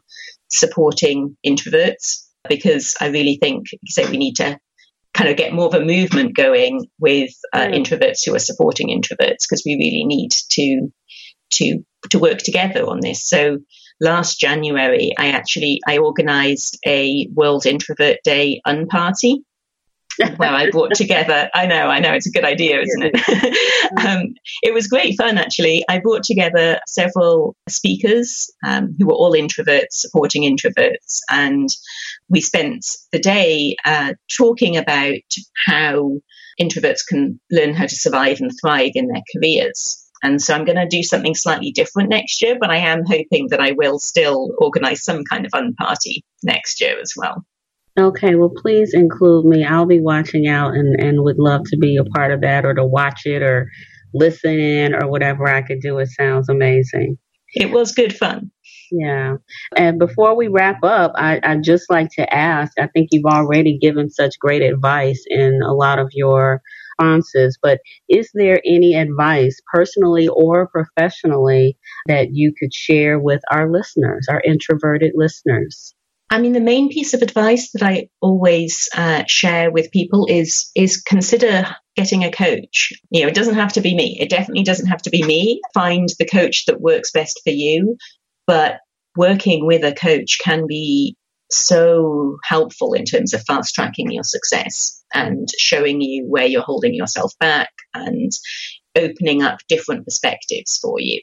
supporting 0.50 1.36
introverts 1.46 2.24
because 2.48 2.96
I 3.02 3.08
really 3.08 3.38
think, 3.42 3.66
say, 3.88 4.10
we 4.10 4.18
need 4.18 4.36
to 4.36 4.60
kind 5.14 5.30
of 5.30 5.38
get 5.38 5.54
more 5.54 5.68
of 5.68 5.74
a 5.74 5.84
movement 5.84 6.36
going 6.36 6.86
with 7.00 7.32
uh, 7.54 7.66
mm. 7.66 7.76
introverts 7.76 8.26
who 8.26 8.36
are 8.36 8.40
supporting 8.40 8.90
introverts 8.90 9.48
because 9.50 9.64
we 9.66 9.76
really 9.76 10.04
need 10.06 10.32
to 10.52 10.90
to 11.52 11.84
to 12.10 12.20
work 12.20 12.40
together 12.40 12.86
on 12.86 13.00
this. 13.00 13.24
So 13.24 13.60
last 14.02 14.40
January, 14.40 15.14
I 15.18 15.28
actually 15.30 15.80
I 15.88 16.00
organised 16.00 16.78
a 16.86 17.28
World 17.34 17.66
Introvert 17.66 18.18
Day 18.24 18.62
unparty 18.68 19.38
where 20.38 20.50
I 20.50 20.70
brought 20.70 20.94
together. 20.94 21.50
I 21.54 21.66
know, 21.66 21.88
I 21.88 22.00
know, 22.00 22.14
it's 22.14 22.28
a 22.28 22.32
good 22.32 22.46
idea, 22.46 22.82
isn't 22.82 23.12
it? 23.14 23.98
um, 24.06 24.36
it 24.64 24.74
was 24.74 24.88
great 24.88 25.18
fun, 25.18 25.38
actually. 25.38 25.84
I 25.90 26.00
brought 26.00 26.24
together 26.24 26.80
several 26.88 27.56
speakers 27.68 28.52
um, 28.66 28.96
who 28.98 29.08
were 29.08 29.14
all 29.14 29.34
introverts, 29.34 29.94
supporting 29.94 30.44
introverts, 30.44 31.20
and 31.30 31.70
we 32.30 32.42
spent 32.42 32.86
the 33.12 33.20
day 33.20 33.76
uh, 33.86 34.14
talking 34.36 34.78
about 34.78 35.22
how 35.66 36.20
introverts 36.60 37.06
can 37.08 37.40
learn 37.52 37.74
how 37.74 37.86
to 37.86 37.96
survive 37.96 38.40
and 38.40 38.52
thrive 38.62 38.92
in 38.96 39.08
their 39.08 39.24
careers. 39.36 40.02
And 40.24 40.42
so 40.42 40.56
I'm 40.56 40.66
going 40.66 40.78
to 40.78 40.88
do 40.88 41.04
something 41.04 41.36
slightly 41.36 41.72
different 41.72 42.10
next 42.10 42.42
year, 42.42 42.58
but 42.60 42.72
I 42.72 42.78
am 42.78 43.04
hoping 43.06 43.50
that 43.50 43.60
I 43.60 43.74
will 43.74 44.00
still 44.00 44.54
organize 44.58 45.04
some 45.04 45.24
kind 45.24 45.46
of 45.46 45.52
fun 45.52 45.76
party 45.76 46.24
next 46.42 46.82
year 46.82 47.00
as 47.00 47.14
well. 47.16 47.46
Okay, 47.98 48.36
well, 48.36 48.52
please 48.56 48.94
include 48.94 49.46
me. 49.46 49.64
I'll 49.64 49.86
be 49.86 50.02
watching 50.02 50.48
out 50.48 50.74
and, 50.74 51.00
and 51.00 51.24
would 51.24 51.40
love 51.40 51.62
to 51.68 51.78
be 51.78 51.98
a 51.98 52.04
part 52.04 52.32
of 52.32 52.42
that 52.42 52.66
or 52.66 52.74
to 52.74 52.86
watch 52.86 53.22
it 53.26 53.42
or 53.42 53.70
listen 54.14 54.60
in 54.60 54.94
or 54.94 55.10
whatever 55.10 55.48
I 55.48 55.62
could 55.62 55.80
do. 55.82 55.98
It 56.00 56.10
sounds 56.10 56.50
amazing. 56.50 57.18
It 57.54 57.72
was 57.72 57.94
good 57.94 58.14
fun. 58.16 58.52
Yeah. 58.92 59.36
And 59.78 59.98
before 59.98 60.36
we 60.36 60.50
wrap 60.50 60.84
up, 60.84 61.14
I, 61.16 61.40
I'd 61.42 61.64
just 61.64 61.90
like 61.90 62.10
to 62.18 62.34
ask 62.34 62.74
I 62.78 62.88
think 62.88 63.10
you've 63.12 63.32
already 63.32 63.78
given 63.80 64.10
such 64.10 64.40
great 64.40 64.62
advice 64.62 65.24
in 65.28 65.62
a 65.66 65.74
lot 65.74 65.98
of 66.00 66.10
your 66.14 66.62
responses, 67.00 67.58
but 67.62 67.80
is 68.10 68.30
there 68.34 68.60
any 68.66 68.94
advice, 68.94 69.60
personally 69.74 70.28
or 70.28 70.68
professionally, 70.68 71.78
that 72.08 72.30
you 72.32 72.54
could 72.58 72.74
share 72.74 73.20
with 73.20 73.42
our 73.52 73.72
listeners, 73.72 74.28
our 74.30 74.42
introverted 74.46 75.12
listeners? 75.16 75.94
I 76.36 76.38
mean, 76.38 76.52
the 76.52 76.60
main 76.60 76.90
piece 76.90 77.14
of 77.14 77.22
advice 77.22 77.72
that 77.72 77.82
I 77.82 78.10
always 78.20 78.90
uh, 78.94 79.24
share 79.26 79.72
with 79.72 79.90
people 79.94 80.28
is 80.30 80.70
is 80.76 81.02
consider 81.02 81.64
getting 81.96 82.26
a 82.26 82.32
coach. 82.32 82.92
You 83.10 83.22
know, 83.22 83.30
it 83.30 83.36
doesn't 83.36 83.56
have 83.56 83.72
to 83.74 83.82
be 83.82 83.96
me. 83.96 84.18
It 84.20 84.30
definitely 84.30 84.66
doesn't 84.66 84.88
have 84.88 85.02
to 85.04 85.10
be 85.10 85.24
me. 85.24 85.62
Find 85.74 86.10
the 86.20 86.26
coach 86.26 86.66
that 86.66 86.82
works 86.82 87.12
best 87.14 87.40
for 87.46 87.52
you. 87.52 87.96
But 88.48 88.80
working 89.16 89.66
with 89.66 89.86
a 89.86 89.94
coach 89.94 90.40
can 90.44 90.68
be 90.68 91.16
so 91.52 92.36
helpful 92.44 92.92
in 92.92 93.06
terms 93.06 93.34
of 93.34 93.46
fast 93.46 93.74
tracking 93.74 94.12
your 94.12 94.24
success 94.26 95.02
and 95.14 95.48
showing 95.58 96.02
you 96.02 96.26
where 96.28 96.48
you're 96.48 96.62
holding 96.62 96.94
yourself 96.94 97.32
back 97.40 97.70
and 97.94 98.34
opening 98.98 99.42
up 99.42 99.60
different 99.70 100.04
perspectives 100.04 100.80
for 100.80 101.00
you. 101.00 101.22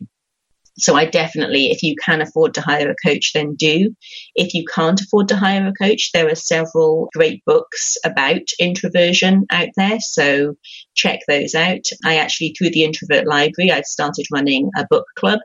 So 0.83 0.97
I 0.97 1.05
definitely, 1.05 1.67
if 1.67 1.85
you 1.85 1.95
can 1.95 2.21
afford 2.21 2.55
to 2.55 2.61
hire 2.61 2.91
a 2.91 3.09
coach, 3.09 3.33
then 3.33 3.55
do. 3.55 3.95
If 4.35 4.53
you 4.53 4.65
can't 4.65 5.01
afford 5.01 5.29
to 5.29 5.37
hire 5.37 5.67
a 5.67 5.73
coach, 5.73 6.11
there 6.13 6.29
are 6.29 6.35
several 6.35 7.09
great 7.15 7.45
books 7.47 7.97
about 8.05 8.41
introversion 8.59 9.47
out 9.53 9.69
there. 9.77 10.01
So 10.01 10.57
check 10.95 11.21
those 11.29 11.55
out. 11.55 11.85
I 12.05 12.17
actually, 12.17 12.57
through 12.59 12.71
the 12.71 12.83
Introvert 12.83 13.29
Library, 13.29 13.71
I've 13.71 13.85
started 13.85 14.27
running 14.33 14.71
a 14.77 14.85
book 14.91 15.07
club 15.17 15.39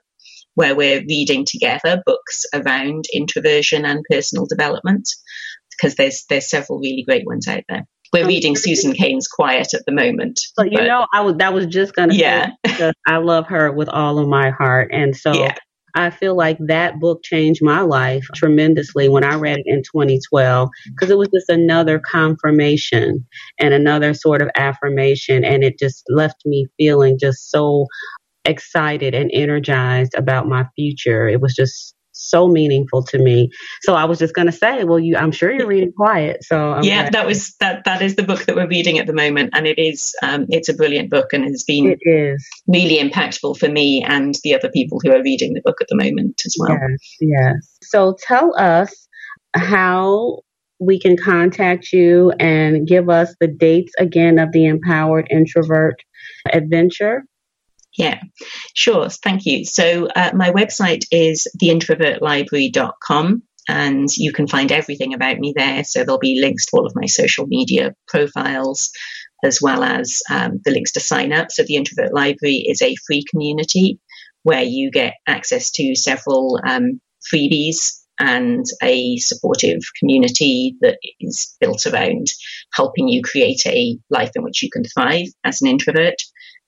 where 0.56 0.76
we're 0.76 1.06
reading 1.08 1.46
together 1.46 2.02
books 2.04 2.46
around 2.52 3.06
introversion 3.14 3.86
and 3.86 4.04
personal 4.10 4.48
development 4.48 5.08
because 5.70 5.94
there's 5.94 6.26
there's 6.30 6.50
several 6.50 6.80
really 6.80 7.04
great 7.04 7.28
ones 7.28 7.48
out 7.48 7.64
there. 7.70 7.86
We're 8.14 8.28
reading 8.28 8.56
Susan 8.56 8.94
Cain's 8.94 9.28
Quiet 9.28 9.74
at 9.74 9.86
the 9.86 9.92
moment. 9.92 10.40
So 10.40 10.64
you 10.64 10.78
but, 10.78 10.86
know, 10.86 11.06
I 11.14 11.22
was 11.22 11.36
that 11.38 11.54
was 11.54 11.66
just 11.68 11.96
gonna 11.96 12.14
yeah. 12.14 12.52
I 13.08 13.18
love 13.18 13.48
her 13.48 13.72
with 13.72 13.90
all 13.90 14.20
of 14.20 14.28
my 14.28 14.50
heart, 14.50 14.92
and 14.92 15.16
so 15.16 15.34
yeah. 15.34 15.56
I 15.96 16.12
feel 16.12 16.36
like 16.36 16.58
that 16.68 17.00
book 17.00 17.24
changed 17.24 17.62
my 17.64 17.82
life 17.82 18.26
tremendously 18.36 19.10
when 19.10 19.24
I 19.24 19.36
read 19.36 19.58
it 19.58 19.66
in 19.66 19.82
2012 19.82 20.70
because 20.94 21.10
it 21.10 21.18
was 21.18 21.28
just 21.34 21.50
another 21.50 22.00
confirmation 22.00 23.26
and 23.60 23.74
another 23.74 24.14
sort 24.14 24.42
of 24.42 24.50
affirmation, 24.56 25.44
and 25.44 25.64
it 25.64 25.80
just 25.80 26.04
left 26.10 26.46
me 26.46 26.68
feeling 26.78 27.18
just 27.20 27.50
so 27.50 27.88
excited 28.46 29.14
and 29.14 29.30
energized 29.34 30.14
about 30.16 30.48
my 30.48 30.66
future. 30.76 31.28
It 31.28 31.42
was 31.42 31.54
just 31.54 31.96
so 32.18 32.48
meaningful 32.48 33.04
to 33.04 33.18
me. 33.18 33.50
So 33.82 33.94
I 33.94 34.06
was 34.06 34.20
just 34.20 34.34
going 34.34 34.48
to 34.48 34.52
say, 34.52 34.84
well, 34.84 35.00
you, 35.00 35.16
I'm 35.16 35.32
sure 35.32 35.52
you're 35.52 35.68
reading 35.68 35.94
Quiet. 35.94 36.44
So 36.44 36.74
I'm 36.74 36.84
yeah, 36.84 37.04
glad. 37.04 37.14
that 37.14 37.26
was 37.26 37.56
that. 37.60 37.84
That 37.86 38.02
is 38.02 38.16
the 38.16 38.24
book 38.24 38.46
that 38.46 38.56
we're 38.56 38.68
reading 38.68 39.00
at 39.00 39.08
the 39.08 39.14
moment, 39.14 39.52
and 39.54 39.66
it 39.68 39.80
is 39.80 40.16
um, 40.22 40.46
it's 40.50 40.70
a 40.70 40.74
brilliant 40.74 41.10
book 41.10 41.34
and 41.34 41.44
has 41.46 41.64
been 41.64 41.88
it 41.88 42.00
is 42.02 42.48
really 42.68 42.98
impactful 42.98 43.58
for 43.58 43.70
me 43.70 44.04
and 44.04 44.36
the 44.44 44.56
other 44.56 44.70
people 44.70 45.00
who 45.04 45.12
are 45.12 45.24
reading 45.24 45.54
the 45.54 45.62
book 45.64 45.78
at 45.82 45.88
the 45.90 45.96
moment 45.96 46.42
as 46.46 46.56
well. 46.60 46.78
Yes, 46.90 47.18
yes. 47.22 47.78
So 47.84 48.16
tell 48.22 48.54
us 48.58 49.08
how 49.56 50.40
we 50.80 51.00
can 51.00 51.18
contact 51.18 51.92
you 51.92 52.32
and 52.40 52.88
give 52.88 53.10
us 53.10 53.34
the 53.40 53.48
dates 53.48 53.94
again 54.00 54.38
of 54.40 54.52
the 54.52 54.66
Empowered 54.66 55.28
Introvert 55.32 55.96
Adventure. 56.52 57.24
Yeah, 57.98 58.20
sure. 58.76 59.10
Thank 59.10 59.46
you. 59.46 59.66
So 59.66 60.08
uh, 60.08 60.32
my 60.36 60.52
website 60.52 61.06
is 61.12 61.48
theintrovertlibrary.com 61.62 63.44
and 63.68 64.08
you 64.16 64.32
can 64.32 64.48
find 64.48 64.72
everything 64.72 65.14
about 65.14 65.40
me 65.40 65.54
there. 65.56 65.84
So 65.84 66.04
there'll 66.04 66.20
be 66.20 66.40
links 66.40 66.68
to 66.68 66.78
all 66.78 66.86
of 66.86 66.96
my 66.96 67.08
social 67.08 67.48
media 67.48 67.96
profiles 68.08 68.92
as 69.44 69.62
well 69.62 69.84
as 69.84 70.22
um, 70.30 70.60
the 70.64 70.72
links 70.72 70.94
to 70.94 71.00
sign 71.00 71.34
up. 71.34 71.52
So 71.52 71.64
the 71.64 71.76
Introvert 71.76 72.14
Library 72.14 72.66
is 72.68 72.82
a 72.82 72.96
free 73.08 73.24
community 73.30 74.00
where 74.44 74.64
you 74.64 74.92
get 74.92 75.16
access 75.28 75.72
to 75.72 75.96
several 75.96 76.60
um, 76.66 77.02
freebies 77.34 78.00
and 78.20 78.66
a 78.82 79.18
supportive 79.18 79.80
community 80.00 80.76
that 80.82 80.98
is 81.20 81.56
built 81.60 81.86
around 81.86 82.28
helping 82.74 83.08
you 83.08 83.22
create 83.22 83.66
a 83.68 83.98
life 84.10 84.32
in 84.36 84.44
which 84.44 84.64
you 84.64 84.70
can 84.72 84.84
thrive 84.84 85.28
as 85.44 85.62
an 85.62 85.68
introvert. 85.68 86.16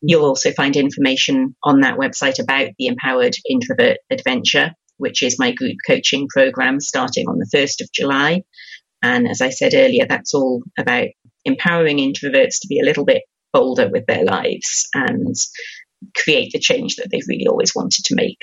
You'll 0.01 0.25
also 0.25 0.51
find 0.51 0.75
information 0.75 1.55
on 1.63 1.81
that 1.81 1.97
website 1.97 2.41
about 2.41 2.69
the 2.77 2.88
Empowered 2.88 3.35
Introvert 3.49 3.97
Adventure, 4.09 4.73
which 4.97 5.23
is 5.23 5.39
my 5.39 5.51
group 5.51 5.77
coaching 5.85 6.27
program 6.29 6.79
starting 6.79 7.27
on 7.27 7.38
the 7.38 7.49
1st 7.53 7.81
of 7.81 7.91
July. 7.91 8.43
And 9.01 9.29
as 9.29 9.41
I 9.41 9.49
said 9.49 9.73
earlier, 9.73 10.05
that's 10.07 10.33
all 10.33 10.63
about 10.77 11.07
empowering 11.45 11.97
introverts 11.97 12.62
to 12.62 12.67
be 12.67 12.79
a 12.79 12.85
little 12.85 13.05
bit 13.05 13.23
bolder 13.51 13.89
with 13.89 14.05
their 14.05 14.23
lives 14.23 14.88
and 14.93 15.35
create 16.15 16.51
the 16.53 16.59
change 16.59 16.97
that 16.97 17.07
they've 17.12 17.27
really 17.27 17.47
always 17.47 17.73
wanted 17.75 18.05
to 18.05 18.15
make. 18.15 18.39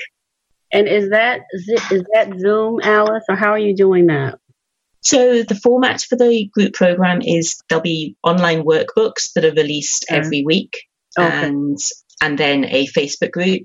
And 0.73 0.89
is 0.89 1.11
that 1.11 1.43
is 1.55 2.05
that 2.15 2.33
Zoom, 2.39 2.81
Alice, 2.83 3.25
or 3.29 3.37
how 3.37 3.51
are 3.51 3.59
you 3.59 3.75
doing 3.75 4.07
that? 4.07 4.39
So 5.01 5.43
the 5.43 5.55
format 5.55 6.03
for 6.03 6.17
the 6.17 6.51
group 6.53 6.75
program 6.75 7.23
is 7.23 7.63
there'll 7.69 7.83
be 7.83 8.17
online 8.25 8.65
workbooks 8.65 9.33
that 9.35 9.45
are 9.45 9.53
released 9.53 10.07
every 10.09 10.43
week 10.43 10.77
okay. 11.19 11.47
and 11.47 11.79
and 12.23 12.39
then 12.39 12.65
a 12.65 12.87
Facebook 12.87 13.33
group. 13.33 13.63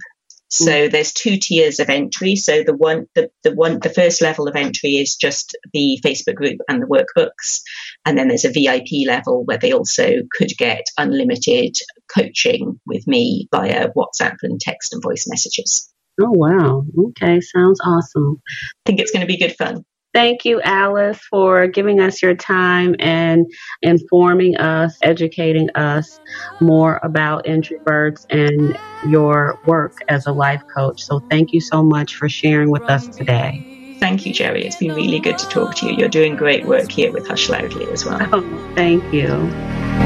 So 0.49 0.71
mm. 0.71 0.91
there's 0.91 1.13
two 1.13 1.37
tiers 1.37 1.79
of 1.79 1.89
entry. 1.89 2.35
So 2.35 2.63
the 2.63 2.75
one, 2.75 3.07
the, 3.15 3.31
the 3.43 3.53
one, 3.55 3.79
the 3.79 3.89
first 3.89 4.21
level 4.21 4.49
of 4.49 4.57
entry 4.57 4.95
is 4.95 5.15
just 5.15 5.57
the 5.71 5.97
Facebook 6.03 6.35
group 6.35 6.59
and 6.67 6.81
the 6.81 6.87
workbooks, 6.87 7.61
and 8.05 8.17
then 8.17 8.27
there's 8.27 8.43
a 8.43 8.51
VIP 8.51 9.07
level 9.07 9.45
where 9.45 9.57
they 9.57 9.71
also 9.71 10.07
could 10.37 10.51
get 10.57 10.83
unlimited 10.97 11.77
coaching 12.13 12.81
with 12.85 13.07
me 13.07 13.47
via 13.49 13.89
WhatsApp 13.95 14.35
and 14.43 14.59
text 14.59 14.93
and 14.93 15.01
voice 15.01 15.25
messages. 15.29 15.89
Oh 16.19 16.31
wow! 16.31 16.83
Okay, 16.97 17.39
sounds 17.39 17.79
awesome. 17.81 18.41
I 18.45 18.81
think 18.85 18.99
it's 18.99 19.11
going 19.11 19.21
to 19.21 19.33
be 19.33 19.37
good 19.37 19.55
fun. 19.55 19.85
Thank 20.13 20.43
you, 20.43 20.61
Alice, 20.61 21.19
for 21.29 21.67
giving 21.67 22.01
us 22.01 22.21
your 22.21 22.35
time 22.35 22.95
and 22.99 23.45
informing 23.81 24.57
us, 24.57 24.97
educating 25.01 25.69
us 25.75 26.19
more 26.59 26.99
about 27.01 27.45
introverts 27.45 28.25
and 28.29 28.77
your 29.09 29.57
work 29.65 29.97
as 30.09 30.27
a 30.27 30.33
life 30.33 30.63
coach. 30.75 31.01
So, 31.01 31.19
thank 31.29 31.53
you 31.53 31.61
so 31.61 31.81
much 31.81 32.15
for 32.15 32.27
sharing 32.27 32.71
with 32.71 32.83
us 32.83 33.07
today. 33.07 33.97
Thank 34.01 34.25
you, 34.25 34.33
Jerry. 34.33 34.65
It's 34.65 34.77
been 34.77 34.93
really 34.93 35.19
good 35.19 35.37
to 35.37 35.47
talk 35.47 35.75
to 35.75 35.85
you. 35.85 35.95
You're 35.95 36.09
doing 36.09 36.35
great 36.35 36.65
work 36.65 36.91
here 36.91 37.11
with 37.11 37.27
Hush 37.27 37.47
Loudly 37.49 37.85
as 37.91 38.03
well. 38.03 38.19
Oh, 38.33 38.73
thank 38.75 39.01
you. 39.13 39.27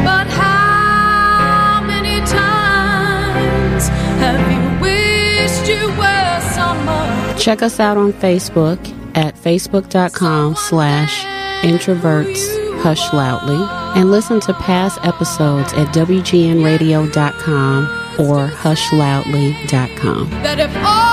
But 0.04 0.28
how 0.28 1.82
many 1.88 2.20
times 2.28 3.88
have 4.20 4.52
you 4.52 4.82
wished 4.82 5.68
you 5.68 5.88
were 5.98 6.40
someone? 6.54 7.38
Check 7.38 7.62
us 7.62 7.80
out 7.80 7.98
on 7.98 8.14
Facebook 8.14 8.95
at 9.16 9.36
facebook.com 9.36 10.56
slash 10.56 11.24
introverts 11.64 12.66
hush 12.82 13.12
loudly 13.14 13.58
and 14.00 14.12
listen 14.12 14.40
to 14.42 14.54
past 14.56 15.00
episodes 15.04 15.74
at 15.74 15.88
wgnradio.com 15.88 17.84
or 18.20 18.48
hushloudly.com. 18.48 20.30
That 20.30 20.60
if 20.60 20.76
all 20.78 21.05